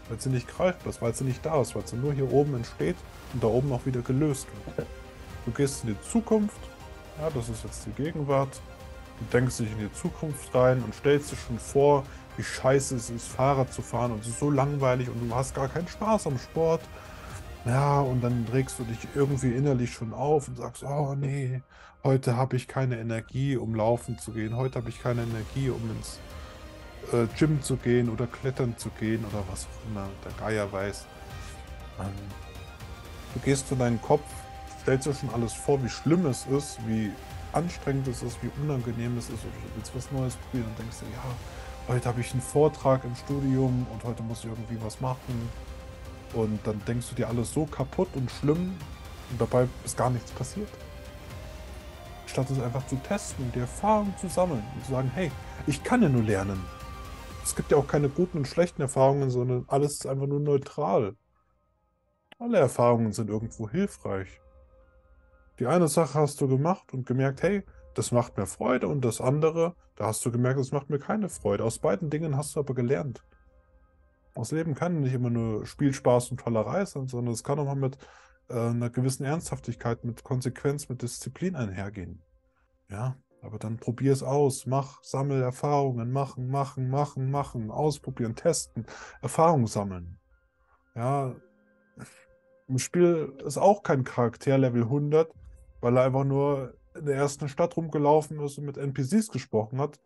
weil 0.10 0.19
sie 0.19 0.27
nicht 0.27 0.50
greifbar 0.50 0.89
ist, 0.89 1.01
weil 1.01 1.15
sie 1.15 1.24
nicht 1.24 1.45
da 1.45 1.62
ist, 1.62 1.74
weil 1.74 1.88
sie 1.88 1.95
nur 1.95 2.12
hier 2.12 2.29
oben 2.33 2.55
entsteht 2.55 2.98
und 3.31 3.41
da 3.41 3.48
oben 3.48 3.72
auch 3.72 3.86
wieder 3.86 4.01
gelöst 4.01 4.48
wird. 4.75 4.88
Du 5.45 5.51
gehst 5.51 5.86
in 5.86 5.91
die 5.91 6.10
Zukunft, 6.10 6.60
ja, 7.20 7.29
das 7.29 7.50
ist 7.50 7.63
jetzt 7.63 7.86
die 7.86 8.03
Gegenwart, 8.03 8.62
du 9.20 9.25
denkst 9.38 9.58
dich 9.58 9.72
in 9.72 9.79
die 9.79 9.93
Zukunft 9.93 10.53
rein 10.53 10.84
und 10.84 10.93
stellst 10.96 11.32
dir 11.32 11.38
schon 11.38 11.60
vor, 11.60 12.03
wie 12.38 12.43
scheiße 12.43 12.96
es 12.96 13.10
ist, 13.10 13.27
Fahrrad 13.27 13.72
zu 13.74 13.82
fahren 13.82 14.12
und 14.12 14.22
es 14.22 14.29
ist 14.29 14.39
so 14.39 14.50
langweilig 14.50 15.10
und 15.10 15.29
du 15.29 15.36
hast 15.36 15.53
gar 15.53 15.67
keinen 15.67 15.88
Spaß 15.88 16.27
am 16.27 16.38
Sport. 16.39 16.82
Ja, 17.65 18.01
und 18.01 18.22
dann 18.22 18.46
regst 18.51 18.79
du 18.79 18.84
dich 18.84 18.98
irgendwie 19.15 19.53
innerlich 19.53 19.93
schon 19.93 20.13
auf 20.13 20.50
und 20.50 20.58
sagst, 20.58 20.84
oh 20.84 21.15
nee, 21.15 21.62
heute 22.03 22.36
habe 22.36 22.58
ich 22.58 22.67
keine 22.67 23.00
Energie, 23.00 23.55
um 23.55 23.74
laufen 23.74 24.17
zu 24.20 24.32
gehen. 24.32 24.58
Heute 24.58 24.79
habe 24.79 24.89
ich 24.89 25.01
keine 25.01 25.24
Energie, 25.24 25.70
um 25.70 25.82
ins 25.91 26.20
äh, 27.13 27.27
Gym 27.38 27.62
zu 27.62 27.77
gehen 27.77 28.10
oder 28.10 28.27
klettern 28.27 28.77
zu 28.77 28.89
gehen 29.00 29.24
oder 29.25 29.43
was 29.50 29.65
auch 29.65 29.89
immer 29.89 30.10
der 30.25 30.32
Geier 30.34 30.72
weiß. 30.72 31.05
Ähm, 32.01 32.12
du 33.34 33.39
gehst 33.39 33.70
zu 33.70 33.75
deinem 33.75 34.01
Kopf, 34.01 34.25
stellst 34.84 35.08
dir 35.08 35.13
schon 35.13 35.30
alles 35.30 35.54
vor, 35.54 35.82
wie 35.82 35.90
schlimm 35.90 36.25
es 36.25 36.46
ist, 36.46 36.78
wie 36.88 37.12
anstrengend 37.54 38.08
es 38.08 38.22
ist, 38.22 38.38
wie 38.44 38.52
unangenehm 38.62 39.18
es 39.18 39.30
ist, 39.30 39.44
oder 39.46 39.54
du 39.54 39.75
willst 39.75 39.96
was 39.96 40.12
Neues 40.12 40.36
probieren 40.36 40.68
und 40.68 40.80
denkst 40.80 41.00
dir, 41.00 41.06
ja, 41.13 41.94
heute 41.94 42.10
habe 42.10 42.22
ich 42.22 42.32
einen 42.34 42.42
Vortrag 42.42 43.04
im 43.06 43.16
Studium 43.16 43.88
und 43.92 44.04
heute 44.04 44.22
muss 44.24 44.40
ich 44.40 44.46
irgendwie 44.46 44.78
was 44.84 45.00
machen. 45.00 45.50
Und 46.34 46.60
dann 46.66 46.82
denkst 46.86 47.10
du 47.10 47.16
dir 47.16 47.30
alles 47.30 47.54
so 47.54 47.66
kaputt 47.66 48.10
und 48.16 48.30
schlimm 48.30 48.75
und 49.32 49.40
dabei 49.40 49.68
ist 49.86 49.96
gar 49.96 50.10
nichts 50.10 50.32
passiert. 50.32 50.70
Statt 52.25 52.50
es 52.50 52.60
einfach 52.60 52.86
zu 52.88 52.96
testen 52.98 53.46
und 53.46 53.56
die 53.56 53.60
Erfahrung 53.60 54.13
zu 54.18 54.28
sammeln 54.28 54.63
und 54.75 54.86
zu 54.86 54.92
sagen, 54.92 55.12
hey, 55.13 55.32
ich 55.68 55.84
kann 55.84 56.02
ja 56.02 56.10
nur 56.10 56.24
lernen. 56.24 56.60
Es 57.44 57.56
gibt 57.56 57.72
ja 57.72 57.78
auch 57.78 57.88
keine 57.88 58.10
guten 58.10 58.40
und 58.40 58.48
schlechten 58.48 58.82
Erfahrungen, 58.82 59.30
sondern 59.30 59.66
alles 59.68 59.94
ist 59.94 60.08
einfach 60.08 60.28
nur 60.28 60.40
neutral. 60.40 61.16
Alle 62.40 62.58
Erfahrungen 62.58 63.13
sind 63.13 63.30
irgendwo 63.30 63.70
hilfreich. 63.70 64.42
Die 65.60 65.67
eine 65.67 65.88
Sache 65.88 66.19
hast 66.19 66.41
du 66.41 66.48
gemacht 66.48 66.93
und 66.93 67.05
gemerkt, 67.05 67.43
hey, 67.43 67.63
das 67.93 68.12
macht 68.12 68.38
mir 68.38 68.48
Freude 68.48 68.88
und 68.88 69.05
das 69.05 69.22
andere, 69.22 69.75
da 69.95 70.07
hast 70.07 70.25
du 70.25 70.31
gemerkt, 70.31 70.60
das 70.60 70.72
macht 70.72 70.89
mir 70.89 71.00
keine 71.00 71.29
Freude. 71.29 71.63
Aus 71.63 71.79
beiden 71.79 72.10
Dingen 72.10 72.36
hast 72.36 72.55
du 72.55 72.60
aber 72.60 72.74
gelernt. 72.74 73.24
Das 74.33 74.51
Leben 74.51 74.74
kann 74.74 75.01
nicht 75.01 75.13
immer 75.13 75.29
nur 75.29 75.65
Spielspaß 75.65 76.31
und 76.31 76.39
Tollerei 76.39 76.86
sein, 76.86 77.07
sondern 77.07 77.33
es 77.33 77.43
kann 77.43 77.60
auch 77.60 77.65
mal 77.65 77.75
mit 77.75 77.98
äh, 78.50 78.55
einer 78.55 78.89
gewissen 78.89 79.25
Ernsthaftigkeit, 79.25 80.03
mit 80.03 80.24
Konsequenz, 80.24 80.89
mit 80.89 81.03
Disziplin 81.03 81.55
einhergehen. 81.55 82.22
Ja, 82.89 83.15
aber 83.43 83.60
dann 83.60 83.77
probier 83.77 84.13
es 84.13 84.24
aus, 84.24 84.65
mach, 84.65 85.03
sammel 85.03 85.41
Erfahrungen, 85.41 86.12
machen, 86.12 86.50
machen, 86.50 86.89
machen, 86.89 87.29
machen, 87.29 87.69
ausprobieren, 87.69 88.36
testen, 88.36 88.86
Erfahrung 89.22 89.67
sammeln. 89.67 90.17
Ja, 90.95 91.36
im 92.67 92.79
Spiel 92.79 93.33
ist 93.45 93.57
auch 93.57 93.83
kein 93.83 94.03
Charakter 94.03 94.57
Level 94.57 94.83
100, 94.83 95.31
weil 95.84 95.98
er 95.98 96.06
einfach 96.06 96.24
nur 96.24 96.78
in 96.96 97.06
der 97.06 97.18
ersten 97.18 97.50
Stadt 97.50 97.75
rumgelaufen 97.75 98.40
ist 98.40 98.58
und 98.58 98.63
mit 98.63 98.78
NPCs 98.78 99.30
gesprochen 99.30 99.82
hat, 99.82 100.00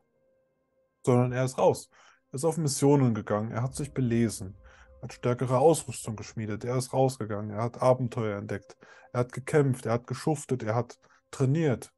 sondern 1.06 1.32
er 1.32 1.46
ist 1.46 1.60
raus. 1.60 1.90
Er 2.32 2.36
ist 2.36 2.46
auf 2.46 2.58
Missionen 2.58 3.14
gegangen, 3.14 3.52
er 3.52 3.62
hat 3.62 3.76
sich 3.76 3.94
belesen, 3.94 4.58
hat 5.04 5.14
stärkere 5.14 5.60
Ausrüstung 5.60 6.16
geschmiedet, 6.16 6.66
er 6.66 6.78
ist 6.78 6.94
rausgegangen, 6.94 7.52
er 7.52 7.62
hat 7.62 7.82
Abenteuer 7.82 8.40
entdeckt, 8.40 8.76
er 9.14 9.20
hat 9.20 9.34
gekämpft, 9.34 9.86
er 9.86 9.94
hat 9.94 10.08
geschuftet, 10.08 10.64
er 10.64 10.74
hat 10.74 11.00
trainiert. 11.30 11.94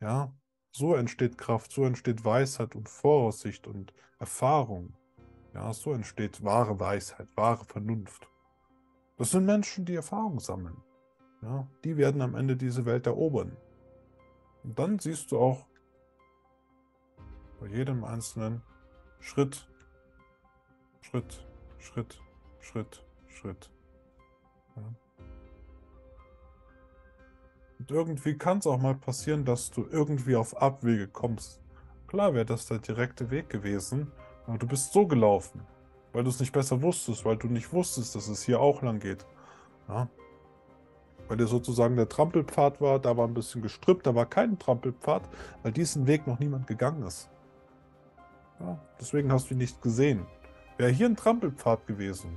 Ja, 0.00 0.34
so 0.72 0.96
entsteht 0.96 1.38
Kraft, 1.38 1.70
so 1.70 1.84
entsteht 1.84 2.24
Weisheit 2.24 2.74
und 2.74 2.88
Voraussicht 2.88 3.68
und 3.68 3.92
Erfahrung. 4.18 4.96
Ja, 5.54 5.72
so 5.72 5.92
entsteht 5.92 6.42
wahre 6.42 6.80
Weisheit, 6.80 7.28
wahre 7.36 7.64
Vernunft. 7.64 8.28
Das 9.18 9.30
sind 9.30 9.46
Menschen, 9.46 9.84
die 9.84 9.94
Erfahrung 9.94 10.40
sammeln. 10.40 10.82
Ja, 11.42 11.66
die 11.84 11.96
werden 11.96 12.20
am 12.20 12.34
Ende 12.34 12.56
diese 12.56 12.84
Welt 12.84 13.06
erobern. 13.06 13.56
Und 14.62 14.78
dann 14.78 14.98
siehst 14.98 15.32
du 15.32 15.38
auch 15.38 15.64
bei 17.60 17.66
jedem 17.66 18.04
einzelnen 18.04 18.62
Schritt, 19.20 19.66
Schritt, 21.00 21.46
Schritt, 21.78 22.20
Schritt, 22.60 23.04
Schritt. 23.26 23.70
Ja. 24.76 24.82
Und 27.78 27.90
irgendwie 27.90 28.36
kann 28.36 28.58
es 28.58 28.66
auch 28.66 28.78
mal 28.78 28.94
passieren, 28.94 29.46
dass 29.46 29.70
du 29.70 29.86
irgendwie 29.90 30.36
auf 30.36 30.60
Abwege 30.60 31.08
kommst. 31.08 31.62
Klar 32.06 32.34
wäre 32.34 32.44
das 32.44 32.66
der 32.66 32.78
direkte 32.78 33.30
Weg 33.30 33.48
gewesen, 33.48 34.12
aber 34.46 34.58
du 34.58 34.66
bist 34.66 34.92
so 34.92 35.06
gelaufen, 35.06 35.62
weil 36.12 36.24
du 36.24 36.30
es 36.30 36.40
nicht 36.40 36.52
besser 36.52 36.82
wusstest, 36.82 37.24
weil 37.24 37.38
du 37.38 37.46
nicht 37.46 37.72
wusstest, 37.72 38.14
dass 38.14 38.28
es 38.28 38.42
hier 38.42 38.60
auch 38.60 38.82
lang 38.82 39.00
geht. 39.00 39.26
Ja 39.88 40.10
weil 41.30 41.36
der 41.36 41.46
sozusagen 41.46 41.94
der 41.94 42.08
Trampelpfad 42.08 42.80
war. 42.80 42.98
Da 42.98 43.16
war 43.16 43.26
ein 43.26 43.34
bisschen 43.34 43.62
gestrüppt, 43.62 44.04
da 44.04 44.16
war 44.16 44.26
kein 44.26 44.58
Trampelpfad, 44.58 45.22
weil 45.62 45.70
diesen 45.70 46.08
Weg 46.08 46.26
noch 46.26 46.40
niemand 46.40 46.66
gegangen 46.66 47.04
ist. 47.04 47.30
Ja, 48.58 48.80
deswegen 49.00 49.30
hast 49.30 49.48
du 49.48 49.54
ihn 49.54 49.58
nicht 49.58 49.80
gesehen. 49.80 50.26
Wäre 50.76 50.90
hier 50.90 51.06
ein 51.06 51.14
Trampelpfad 51.14 51.86
gewesen 51.86 52.36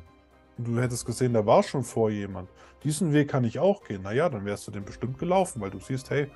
und 0.59 0.67
du 0.67 0.79
hättest 0.79 1.07
gesehen, 1.07 1.33
da 1.33 1.43
war 1.43 1.63
schon 1.63 1.83
vor 1.83 2.11
jemand, 2.11 2.49
diesen 2.83 3.13
Weg 3.13 3.29
kann 3.29 3.43
ich 3.45 3.57
auch 3.57 3.83
gehen, 3.83 4.03
naja, 4.03 4.29
dann 4.29 4.45
wärst 4.45 4.67
du 4.67 4.71
den 4.71 4.85
bestimmt 4.85 5.17
gelaufen, 5.17 5.59
weil 5.59 5.71
du 5.71 5.79
siehst, 5.79 6.11
hey, 6.11 6.29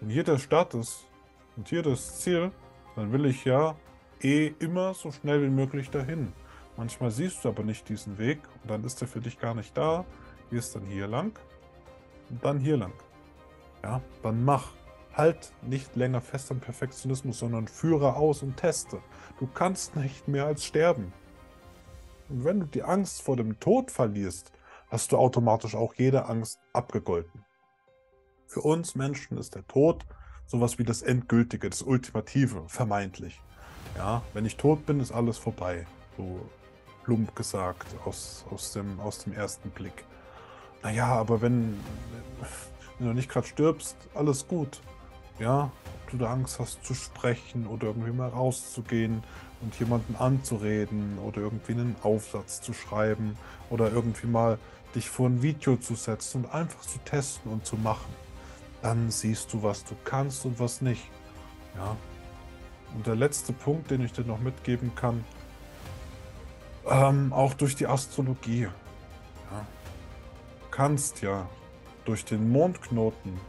wenn 0.00 0.08
hier 0.08 0.22
der 0.22 0.38
Start 0.38 0.74
ist 0.74 1.04
und 1.56 1.68
hier 1.68 1.82
das 1.82 2.20
Ziel, 2.20 2.52
dann 2.94 3.10
will 3.10 3.26
ich 3.26 3.44
ja 3.44 3.74
eh 4.22 4.54
immer 4.60 4.94
so 4.94 5.10
schnell 5.10 5.42
wie 5.42 5.50
möglich 5.50 5.90
dahin. 5.90 6.32
Manchmal 6.76 7.10
siehst 7.10 7.44
du 7.44 7.48
aber 7.48 7.64
nicht 7.64 7.88
diesen 7.88 8.18
Weg 8.18 8.38
und 8.62 8.70
dann 8.70 8.84
ist 8.84 9.02
er 9.02 9.08
für 9.08 9.20
dich 9.20 9.40
gar 9.40 9.54
nicht 9.54 9.76
da. 9.76 10.04
Gehst 10.50 10.76
dann 10.76 10.86
hier 10.86 11.08
lang 11.08 11.36
und 12.30 12.44
dann 12.44 12.58
hier 12.58 12.76
lang. 12.76 12.92
Ja, 13.82 14.00
dann 14.22 14.44
mach. 14.44 14.72
Halt 15.14 15.52
nicht 15.62 15.96
länger 15.96 16.20
fest 16.20 16.50
am 16.52 16.60
Perfektionismus, 16.60 17.40
sondern 17.40 17.66
führe 17.66 18.14
aus 18.14 18.44
und 18.44 18.56
teste. 18.56 19.00
Du 19.40 19.48
kannst 19.48 19.96
nicht 19.96 20.28
mehr 20.28 20.46
als 20.46 20.64
sterben. 20.64 21.12
Und 22.28 22.44
wenn 22.44 22.60
du 22.60 22.66
die 22.66 22.84
Angst 22.84 23.22
vor 23.22 23.36
dem 23.36 23.58
Tod 23.58 23.90
verlierst, 23.90 24.52
hast 24.88 25.10
du 25.10 25.18
automatisch 25.18 25.74
auch 25.74 25.94
jede 25.94 26.26
Angst 26.26 26.60
abgegolten. 26.72 27.44
Für 28.46 28.60
uns 28.60 28.94
Menschen 28.94 29.38
ist 29.38 29.56
der 29.56 29.66
Tod 29.66 30.06
sowas 30.46 30.78
wie 30.78 30.84
das 30.84 31.02
Endgültige, 31.02 31.68
das 31.68 31.82
Ultimative, 31.82 32.64
vermeintlich. 32.68 33.40
Ja, 33.96 34.22
wenn 34.34 34.46
ich 34.46 34.56
tot 34.56 34.86
bin, 34.86 35.00
ist 35.00 35.12
alles 35.12 35.36
vorbei. 35.36 35.86
So 36.16 36.48
plump 37.04 37.34
gesagt, 37.36 37.86
aus, 38.04 38.44
aus, 38.50 38.72
dem, 38.72 39.00
aus 39.00 39.24
dem 39.24 39.32
ersten 39.32 39.70
Blick. 39.70 40.04
Naja, 40.82 41.06
aber 41.06 41.40
wenn, 41.40 41.78
wenn 42.98 43.08
du 43.08 43.14
nicht 43.14 43.28
gerade 43.28 43.46
stirbst, 43.46 43.96
alles 44.14 44.46
gut. 44.46 44.80
Ja, 45.38 45.70
ob 46.02 46.10
du 46.10 46.18
da 46.18 46.32
Angst 46.32 46.58
hast 46.58 46.84
zu 46.84 46.94
sprechen 46.94 47.66
oder 47.66 47.88
irgendwie 47.88 48.12
mal 48.12 48.28
rauszugehen 48.28 49.22
und 49.60 49.78
jemanden 49.78 50.16
anzureden 50.16 51.18
oder 51.18 51.40
irgendwie 51.40 51.72
einen 51.72 51.96
Aufsatz 52.02 52.60
zu 52.60 52.72
schreiben 52.72 53.36
oder 53.70 53.92
irgendwie 53.92 54.26
mal 54.26 54.58
dich 54.94 55.10
vor 55.10 55.28
ein 55.28 55.42
Video 55.42 55.76
zu 55.76 55.94
setzen 55.94 56.44
und 56.44 56.54
einfach 56.54 56.80
zu 56.80 56.98
testen 57.04 57.52
und 57.52 57.66
zu 57.66 57.76
machen. 57.76 58.12
Dann 58.82 59.10
siehst 59.10 59.52
du, 59.52 59.62
was 59.62 59.84
du 59.84 59.94
kannst 60.04 60.44
und 60.44 60.58
was 60.58 60.80
nicht. 60.80 61.10
Ja. 61.76 61.96
Und 62.94 63.06
der 63.06 63.16
letzte 63.16 63.52
Punkt, 63.52 63.90
den 63.90 64.04
ich 64.04 64.12
dir 64.12 64.24
noch 64.24 64.40
mitgeben 64.40 64.94
kann, 64.94 65.24
ähm, 66.88 67.32
auch 67.32 67.54
durch 67.54 67.76
die 67.76 67.86
Astrologie. 67.86 68.68
Kannst 70.78 71.22
ja 71.22 71.44
durch 72.04 72.24
den 72.24 72.52
Mondknoten, 72.52 73.40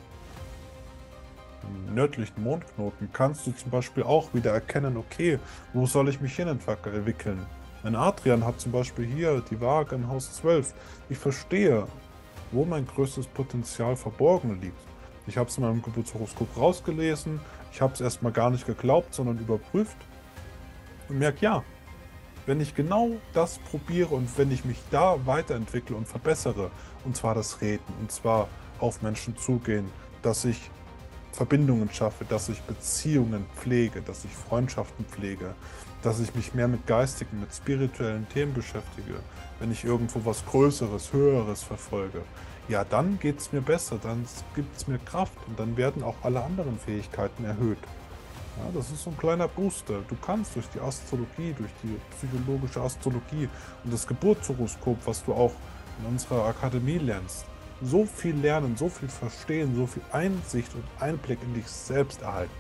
den 1.62 1.94
nördlichen 1.94 2.44
Mondknoten, 2.44 3.08
kannst 3.14 3.46
du 3.46 3.52
zum 3.52 3.70
Beispiel 3.70 4.02
auch 4.02 4.34
wieder 4.34 4.52
erkennen, 4.52 4.98
okay, 4.98 5.38
wo 5.72 5.86
soll 5.86 6.10
ich 6.10 6.20
mich 6.22 6.36
hin 6.36 6.48
entwickeln? 6.48 7.46
Mein 7.84 7.96
Adrian 7.96 8.44
hat 8.44 8.60
zum 8.60 8.72
Beispiel 8.72 9.06
hier 9.06 9.44
die 9.48 9.62
Waage 9.62 9.94
in 9.94 10.08
Haus 10.08 10.38
12. 10.38 10.74
Ich 11.10 11.20
verstehe, 11.20 11.86
wo 12.52 12.66
mein 12.66 12.88
größtes 12.88 13.28
Potenzial 13.28 13.96
verborgen 13.96 14.60
liegt. 14.60 14.82
Ich 15.28 15.38
habe 15.38 15.52
es 15.52 15.58
in 15.60 15.66
meinem 15.66 15.84
Geburtshoroskop 15.84 16.58
rausgelesen, 16.58 17.40
ich 17.72 17.80
habe 17.80 17.94
es 17.94 18.02
erstmal 18.02 18.32
gar 18.32 18.50
nicht 18.50 18.66
geglaubt, 18.66 19.14
sondern 19.14 19.38
überprüft 19.38 19.98
und 21.08 21.20
merke, 21.20 21.46
ja, 21.46 21.64
wenn 22.46 22.62
ich 22.62 22.76
genau 22.76 23.12
das 23.34 23.60
probiere 23.60 24.16
und 24.16 24.38
wenn 24.38 24.52
ich 24.52 24.66
mich 24.66 24.78
da 24.92 25.18
weiterentwickle 25.26 25.96
und 25.96 26.08
verbessere, 26.08 26.72
und 27.06 27.16
zwar 27.16 27.36
das 27.36 27.62
Reden, 27.62 27.94
und 28.00 28.12
zwar 28.12 28.48
auf 28.80 29.02
Menschen 29.02 29.38
zugehen, 29.38 29.90
dass 30.22 30.46
ich 30.46 30.70
Verbindungen 31.32 31.90
schaffe, 31.92 32.26
dass 32.26 32.50
ich 32.50 32.62
Beziehungen 32.62 33.46
pflege, 33.56 34.02
dass 34.02 34.26
ich 34.26 34.32
Freundschaften 34.32 35.06
pflege, 35.06 35.54
dass 36.02 36.20
ich 36.20 36.34
mich 36.36 36.54
mehr 36.54 36.68
mit 36.68 36.88
geistigen, 36.88 37.40
mit 37.40 37.54
spirituellen 37.54 38.28
Themen 38.30 38.54
beschäftige, 38.54 39.20
wenn 39.60 39.72
ich 39.72 39.84
irgendwo 39.84 40.26
was 40.26 40.46
Größeres, 40.46 41.14
Höheres 41.14 41.64
verfolge, 41.64 42.22
ja, 42.68 42.84
dann 42.84 43.20
geht 43.20 43.40
es 43.40 43.52
mir 43.52 43.62
besser, 43.62 43.98
dann 44.02 44.26
gibt 44.56 44.78
es 44.78 44.88
mir 44.88 45.00
Kraft 45.00 45.38
und 45.48 45.60
dann 45.60 45.76
werden 45.76 46.04
auch 46.04 46.16
alle 46.22 46.44
anderen 46.44 46.78
Fähigkeiten 46.78 47.44
erhöht. 47.44 47.80
Ja, 48.60 48.72
das 48.74 48.92
ist 48.92 49.04
so 49.04 49.10
ein 49.10 49.18
kleiner 49.18 49.48
Booster. 49.48 50.02
Du 50.08 50.16
kannst 50.22 50.56
durch 50.56 50.68
die 50.70 50.80
Astrologie, 50.82 51.56
durch 51.58 51.72
die 51.82 51.98
psychologische 52.16 52.82
Astrologie 52.82 53.48
und 53.84 53.94
das 53.94 54.06
Geburtshoroskop, 54.06 54.98
was 55.06 55.24
du 55.24 55.34
auch 55.34 55.54
in 56.00 56.06
unserer 56.08 56.46
Akademie 56.46 56.98
lernst, 56.98 57.46
so 57.82 58.06
viel 58.06 58.36
lernen, 58.36 58.76
so 58.76 58.90
viel 58.90 59.08
verstehen, 59.08 59.76
so 59.76 59.88
viel 59.88 60.04
Einsicht 60.12 60.74
und 60.76 60.84
Einblick 61.00 61.40
in 61.42 61.54
dich 61.54 61.68
selbst 61.68 62.22
erhalten, 62.22 62.52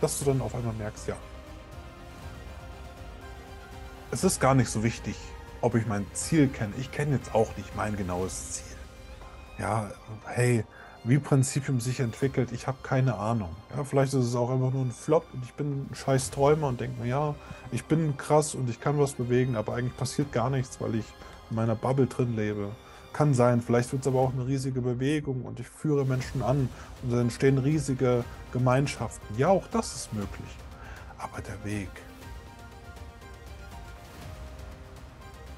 dass 0.00 0.18
du 0.18 0.26
dann 0.26 0.42
auf 0.42 0.54
einmal 0.54 0.74
merkst, 0.74 1.08
ja, 1.08 1.16
es 4.10 4.24
ist 4.24 4.40
gar 4.40 4.54
nicht 4.54 4.68
so 4.68 4.82
wichtig, 4.84 5.16
ob 5.62 5.74
ich 5.74 5.86
mein 5.86 6.06
Ziel 6.12 6.48
kenne. 6.48 6.74
Ich 6.78 6.92
kenne 6.92 7.16
jetzt 7.16 7.34
auch 7.34 7.56
nicht 7.56 7.74
mein 7.74 7.96
genaues 7.96 8.52
Ziel. 8.52 8.76
Ja, 9.58 9.90
hey, 10.26 10.64
wie 11.04 11.18
Prinzipium 11.18 11.80
sich 11.80 12.00
entwickelt, 12.00 12.50
ich 12.52 12.66
habe 12.66 12.78
keine 12.82 13.16
Ahnung. 13.16 13.54
Ja, 13.76 13.84
vielleicht 13.84 14.14
ist 14.14 14.24
es 14.24 14.34
auch 14.34 14.50
einfach 14.50 14.72
nur 14.72 14.86
ein 14.86 14.90
Flop 14.90 15.26
und 15.34 15.44
ich 15.44 15.52
bin 15.52 15.86
ein 15.90 15.94
scheiß 15.94 16.30
Träumer 16.30 16.68
und 16.68 16.80
denke 16.80 17.02
mir, 17.02 17.08
ja, 17.08 17.34
ich 17.72 17.84
bin 17.84 18.16
krass 18.16 18.54
und 18.54 18.70
ich 18.70 18.80
kann 18.80 18.98
was 18.98 19.12
bewegen, 19.12 19.54
aber 19.54 19.74
eigentlich 19.74 19.96
passiert 19.96 20.32
gar 20.32 20.48
nichts, 20.48 20.80
weil 20.80 20.94
ich 20.94 21.04
in 21.50 21.56
meiner 21.56 21.74
Bubble 21.74 22.06
drin 22.06 22.34
lebe. 22.34 22.70
Kann 23.12 23.34
sein, 23.34 23.60
vielleicht 23.60 23.92
wird 23.92 24.02
es 24.02 24.08
aber 24.08 24.18
auch 24.18 24.32
eine 24.32 24.46
riesige 24.46 24.80
Bewegung 24.80 25.42
und 25.42 25.60
ich 25.60 25.68
führe 25.68 26.06
Menschen 26.06 26.42
an 26.42 26.70
und 27.02 27.12
dann 27.12 27.20
entstehen 27.20 27.58
riesige 27.58 28.24
Gemeinschaften. 28.50 29.36
Ja, 29.36 29.48
auch 29.48 29.66
das 29.68 29.94
ist 29.94 30.12
möglich. 30.14 30.48
Aber 31.18 31.40
der 31.42 31.62
Weg 31.64 31.90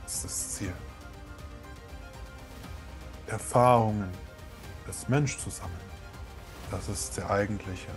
ist 0.05 0.25
das 0.25 0.49
Ziel. 0.57 0.73
Erfahrungen 3.29 4.26
als 4.87 5.09
Mensch 5.09 5.39
zu 5.39 5.51
sammeln. 5.51 5.77
Das 6.71 6.89
ist 6.89 7.17
der 7.17 7.31
eigentliche 7.31 7.91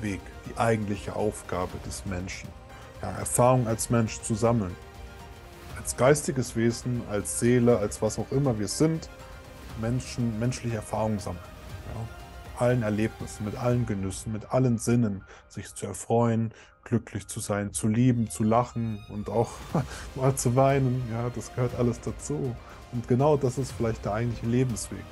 Weg, 0.00 0.20
die 0.46 0.58
eigentliche 0.58 1.16
Aufgabe 1.16 1.78
des 1.86 2.04
Menschen. 2.06 2.48
Ja, 3.00 3.10
Erfahrung 3.12 3.66
als 3.66 3.90
Mensch 3.90 4.20
zu 4.20 4.34
sammeln. 4.34 4.74
Als 5.78 5.96
geistiges 5.96 6.54
Wesen, 6.54 7.02
als 7.10 7.40
Seele, 7.40 7.78
als 7.78 8.02
was 8.02 8.18
auch 8.18 8.30
immer 8.30 8.58
wir 8.58 8.68
sind, 8.68 9.08
Menschen, 9.80 10.38
menschliche 10.38 10.76
Erfahrungen 10.76 11.18
sammeln. 11.18 11.42
Ja, 11.94 12.60
allen 12.60 12.82
Erlebnissen, 12.82 13.44
mit 13.44 13.56
allen 13.56 13.86
Genüssen, 13.86 14.32
mit 14.32 14.52
allen 14.52 14.78
Sinnen, 14.78 15.24
sich 15.48 15.74
zu 15.74 15.86
erfreuen, 15.86 16.52
glücklich 16.84 17.26
zu 17.26 17.40
sein, 17.40 17.72
zu 17.72 17.88
lieben, 17.88 18.30
zu 18.30 18.44
lachen 18.44 19.04
und 19.08 19.28
auch 19.28 19.50
mal 20.14 20.34
zu 20.36 20.54
weinen. 20.54 21.02
Ja, 21.10 21.30
das 21.34 21.54
gehört 21.54 21.74
alles 21.76 22.00
dazu. 22.00 22.54
Und 22.92 23.08
genau 23.08 23.36
das 23.36 23.58
ist 23.58 23.72
vielleicht 23.72 24.04
der 24.04 24.12
eigentliche 24.12 24.46
Lebensweg. 24.46 25.04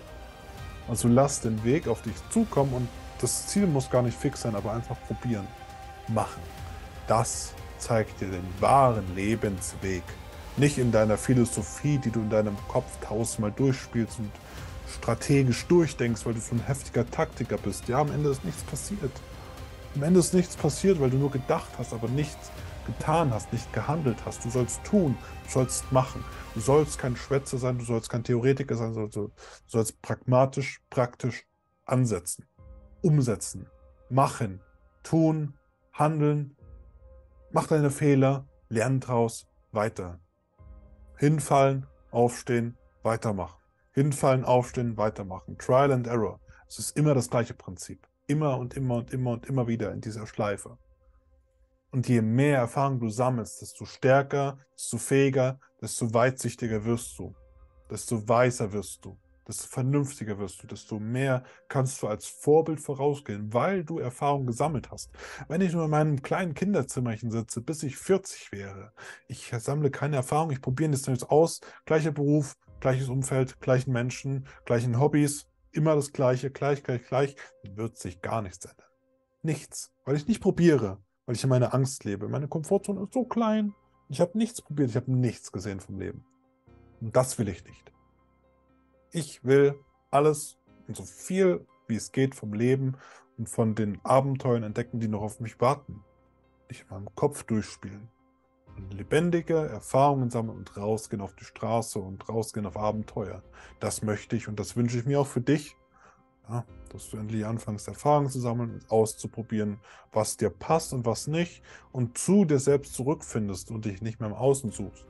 Also 0.90 1.06
lass 1.06 1.40
den 1.40 1.62
Weg 1.62 1.87
auf 1.87 2.02
dich 2.02 2.16
zukommen 2.30 2.75
und 2.75 2.88
das 3.20 3.47
Ziel 3.47 3.68
muss 3.68 3.88
gar 3.88 4.02
nicht 4.02 4.18
fix 4.18 4.42
sein, 4.42 4.56
aber 4.56 4.73
einfach 4.73 4.97
probieren. 5.06 5.47
Machen. 6.09 6.42
Das 7.06 7.52
zeigt 7.78 8.20
dir 8.20 8.28
den 8.28 8.47
wahren 8.59 9.04
Lebensweg. 9.14 10.02
Nicht 10.56 10.78
in 10.78 10.90
deiner 10.90 11.16
Philosophie, 11.16 11.99
die 11.99 12.11
du 12.11 12.20
in 12.20 12.30
deinem 12.30 12.56
Kopf 12.66 12.90
tausendmal 13.02 13.52
durchspielst 13.52 14.18
und 14.18 14.32
strategisch 14.92 15.64
durchdenkst, 15.66 16.26
weil 16.26 16.35
du 16.35 16.40
so 16.40 16.56
ein 16.56 16.66
heftiger 16.66 17.09
Taktiker 17.09 17.56
bist. 17.56 17.87
Ja, 17.87 18.00
am 18.00 18.11
Ende 18.11 18.30
ist 18.30 18.44
nichts 18.44 18.64
passiert. 18.64 19.12
Am 19.94 20.02
Ende 20.02 20.18
ist 20.18 20.35
nichts 20.35 20.56
passiert, 20.56 21.00
weil 21.00 21.11
du 21.11 21.18
nur 21.18 21.30
gedacht 21.30 21.70
hast, 21.78 21.92
aber 21.92 22.09
nichts 22.09 22.50
getan 22.99 23.32
hast, 23.32 23.52
nicht 23.52 23.73
gehandelt 23.73 24.18
hast. 24.25 24.44
Du 24.44 24.50
sollst 24.50 24.82
tun, 24.85 25.16
du 25.44 25.50
sollst 25.50 25.90
machen. 25.92 26.25
Du 26.54 26.61
sollst 26.61 26.99
kein 26.99 27.16
Schwätzer 27.16 27.59
sein, 27.59 27.78
du 27.78 27.85
sollst 27.85 28.11
kein 28.11 28.25
Theoretiker 28.25 28.75
sein, 28.76 28.94
du 28.94 29.30
sollst 29.66 30.02
pragmatisch, 30.02 30.82
praktisch 30.90 31.47
ansetzen, 31.85 32.47
umsetzen, 33.02 33.68
machen, 34.09 34.61
tun, 35.02 35.54
handeln. 35.92 36.56
Mach 37.52 37.66
deine 37.66 37.90
Fehler, 37.90 38.47
lern 38.68 39.00
draus, 39.00 39.47
weiter. 39.73 40.20
Hinfallen, 41.19 41.86
aufstehen, 42.10 42.76
weitermachen. 43.02 43.60
Hinfallen, 43.93 44.45
aufstehen, 44.45 44.97
weitermachen. 44.97 45.58
Trial 45.58 45.93
and 45.93 46.06
Error. 46.06 46.41
Es 46.69 46.78
ist 46.78 46.97
immer 46.97 47.15
das 47.15 47.28
gleiche 47.28 47.54
Prinzip. 47.54 48.06
Immer 48.26 48.56
und 48.58 48.75
immer 48.75 48.97
und 48.97 49.12
immer 49.12 49.32
und 49.32 49.47
immer 49.47 49.67
wieder 49.67 49.93
in 49.93 50.00
dieser 50.00 50.26
Schleife. 50.26 50.78
Und 51.93 52.09
je 52.09 52.23
mehr 52.23 52.59
Erfahrung 52.59 53.00
du 53.00 53.09
sammelst, 53.09 53.61
desto 53.63 53.85
stärker, 53.85 54.59
desto 54.75 54.99
fähiger, 54.99 55.59
desto 55.81 56.15
weitsichtiger 56.15 56.85
wirst 56.85 57.19
du, 57.19 57.35
desto 57.91 58.29
weiser 58.29 58.73
wirst 58.73 59.05
du, 59.05 59.19
desto 59.49 59.67
vernünftiger 59.67 60.39
wirst 60.39 60.63
du, 60.63 60.69
desto 60.69 61.00
mehr 61.00 61.43
kannst 61.69 62.00
du 62.00 62.07
als 62.07 62.26
Vorbild 62.26 62.81
vorausgehen, 62.81 63.53
weil 63.53 63.85
du 63.85 63.99
Erfahrung 63.99 64.47
gesammelt 64.47 64.93
hast. 64.93 65.11
Wenn 65.49 65.61
ich 65.63 65.73
nur 65.73 65.85
in 65.87 65.91
meinem 65.91 66.23
kleinen 66.23 66.55
Kinderzimmerchen 66.55 67.33
sitze, 67.33 67.61
bis 67.61 67.83
ich 67.83 67.97
40 67.97 68.53
wäre, 68.53 68.93
ich 69.26 69.53
sammle 69.59 69.91
keine 69.91 70.17
Erfahrung, 70.17 70.53
ich 70.53 70.63
probiere 70.63 70.93
das 70.93 71.07
jetzt 71.07 71.29
aus, 71.29 71.61
gleicher 71.87 72.13
Beruf, 72.13 72.57
gleiches 72.79 73.09
Umfeld, 73.09 73.61
gleichen 73.61 73.93
Menschen, 73.93 74.47
gleichen 74.65 75.00
Hobbys, 75.00 75.49
immer 75.73 75.97
das 75.97 76.13
Gleiche, 76.13 76.53
gleich, 76.53 76.85
gleich, 76.85 77.03
gleich, 77.03 77.35
wird 77.65 77.99
sich 77.99 78.23
gar 78.23 78.43
nichts 78.43 78.65
ändern. 78.65 78.87
Nichts, 79.43 79.93
weil 80.05 80.17
ich 80.17 80.29
nicht 80.29 80.41
probiere, 80.41 80.99
weil 81.30 81.36
ich 81.36 81.45
in 81.45 81.50
meiner 81.50 81.75
Angst 81.75 82.02
lebe. 82.02 82.28
Meine 82.28 82.49
Komfortzone 82.49 83.04
ist 83.04 83.14
so 83.14 83.23
klein. 83.23 83.73
Ich 84.08 84.21
habe 84.21 84.36
nichts 84.36 84.60
probiert, 84.60 84.90
ich 84.90 84.97
habe 84.97 85.12
nichts 85.12 85.52
gesehen 85.52 85.78
vom 85.78 86.00
Leben. 86.00 86.25
Und 87.00 87.14
das 87.14 87.38
will 87.38 87.49
ich 87.49 87.64
nicht. 87.64 87.93
Ich 89.12 89.45
will 89.45 89.78
alles 90.10 90.58
und 90.88 90.97
so 90.97 91.04
viel 91.04 91.64
wie 91.86 91.95
es 91.95 92.10
geht 92.10 92.34
vom 92.34 92.52
Leben 92.52 92.97
und 93.38 93.49
von 93.49 93.76
den 93.76 94.04
Abenteuern 94.04 94.64
entdecken, 94.64 94.99
die 94.99 95.06
noch 95.06 95.23
auf 95.23 95.38
mich 95.38 95.60
warten. 95.60 96.02
Ich 96.69 96.80
in 96.80 96.88
meinem 96.90 97.14
Kopf 97.14 97.45
durchspielen. 97.45 98.08
Und 98.76 98.93
lebendige 98.93 99.54
Erfahrungen 99.54 100.30
sammeln 100.30 100.58
und 100.58 100.76
rausgehen 100.76 101.23
auf 101.23 101.36
die 101.36 101.45
Straße 101.45 102.00
und 102.00 102.28
rausgehen 102.28 102.66
auf 102.66 102.76
Abenteuer. 102.76 103.45
Das 103.78 104.02
möchte 104.02 104.34
ich 104.34 104.49
und 104.49 104.58
das 104.58 104.75
wünsche 104.75 104.99
ich 104.99 105.06
mir 105.06 105.21
auch 105.21 105.28
für 105.28 105.43
dich 105.43 105.76
ja, 106.49 106.64
dass 106.93 107.09
du 107.11 107.17
endlich 107.17 107.47
anfängst, 107.47 107.89
Erfahrungen 107.89 108.29
zu 108.29 108.41
sammeln 108.41 108.75
und 108.75 108.91
auszuprobieren, 108.91 109.81
was 110.13 110.37
dir 110.37 110.50
passt 110.50 110.93
und 110.93 111.07
was 111.07 111.26
nicht 111.26 111.63
und 111.93 112.19
zu 112.19 112.45
dir 112.45 112.59
selbst 112.59 112.95
zurückfindest 112.95 113.71
und 113.71 113.85
dich 113.85 114.03
nicht 114.03 114.21
mehr 114.21 114.29
im 114.29 114.35
Außen 114.35 114.71
suchst. 114.71 115.07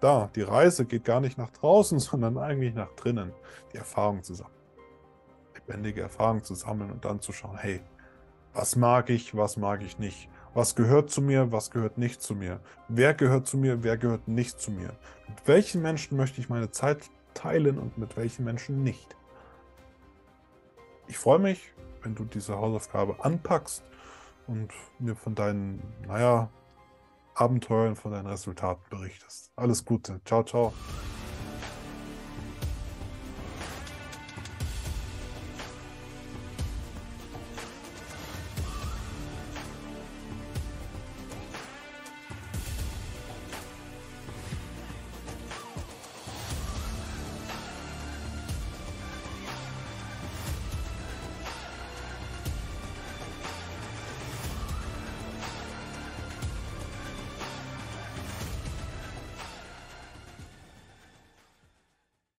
Da, 0.00 0.30
die 0.34 0.42
Reise 0.42 0.86
geht 0.86 1.04
gar 1.04 1.20
nicht 1.20 1.36
nach 1.38 1.50
draußen, 1.50 1.98
sondern 2.00 2.38
eigentlich 2.38 2.74
nach 2.74 2.92
drinnen, 2.96 3.32
die 3.72 3.76
Erfahrung 3.76 4.22
zu 4.22 4.34
sammeln. 4.34 4.54
Lebendige 5.54 6.00
Erfahrungen 6.00 6.42
zu 6.42 6.54
sammeln 6.54 6.90
und 6.90 7.04
dann 7.04 7.20
zu 7.20 7.32
schauen, 7.32 7.58
hey, 7.58 7.80
was 8.52 8.76
mag 8.76 9.10
ich, 9.10 9.36
was 9.36 9.56
mag 9.56 9.82
ich 9.82 9.98
nicht? 9.98 10.28
Was 10.54 10.74
gehört 10.74 11.10
zu 11.10 11.22
mir, 11.22 11.52
was 11.52 11.70
gehört 11.70 11.96
nicht 11.96 12.22
zu 12.22 12.34
mir? 12.34 12.60
Wer 12.88 13.14
gehört 13.14 13.46
zu 13.46 13.56
mir, 13.56 13.84
wer 13.84 13.96
gehört 13.96 14.26
nicht 14.26 14.60
zu 14.60 14.72
mir? 14.72 14.96
Mit 15.28 15.46
welchen 15.46 15.80
Menschen 15.80 16.16
möchte 16.16 16.40
ich 16.40 16.48
meine 16.48 16.72
Zeit 16.72 17.08
teilen 17.34 17.78
und 17.78 17.98
mit 17.98 18.16
welchen 18.16 18.44
Menschen 18.44 18.82
nicht? 18.82 19.16
Ich 21.10 21.18
freue 21.18 21.40
mich, 21.40 21.72
wenn 22.02 22.14
du 22.14 22.24
diese 22.24 22.56
Hausaufgabe 22.56 23.16
anpackst 23.24 23.82
und 24.46 24.70
mir 25.00 25.16
von 25.16 25.34
deinen, 25.34 25.82
naja, 26.06 26.48
Abenteuern, 27.34 27.96
von 27.96 28.12
deinen 28.12 28.26
Resultaten 28.26 28.82
berichtest. 28.90 29.50
Alles 29.56 29.84
Gute. 29.84 30.20
Ciao, 30.24 30.44
ciao. 30.44 30.72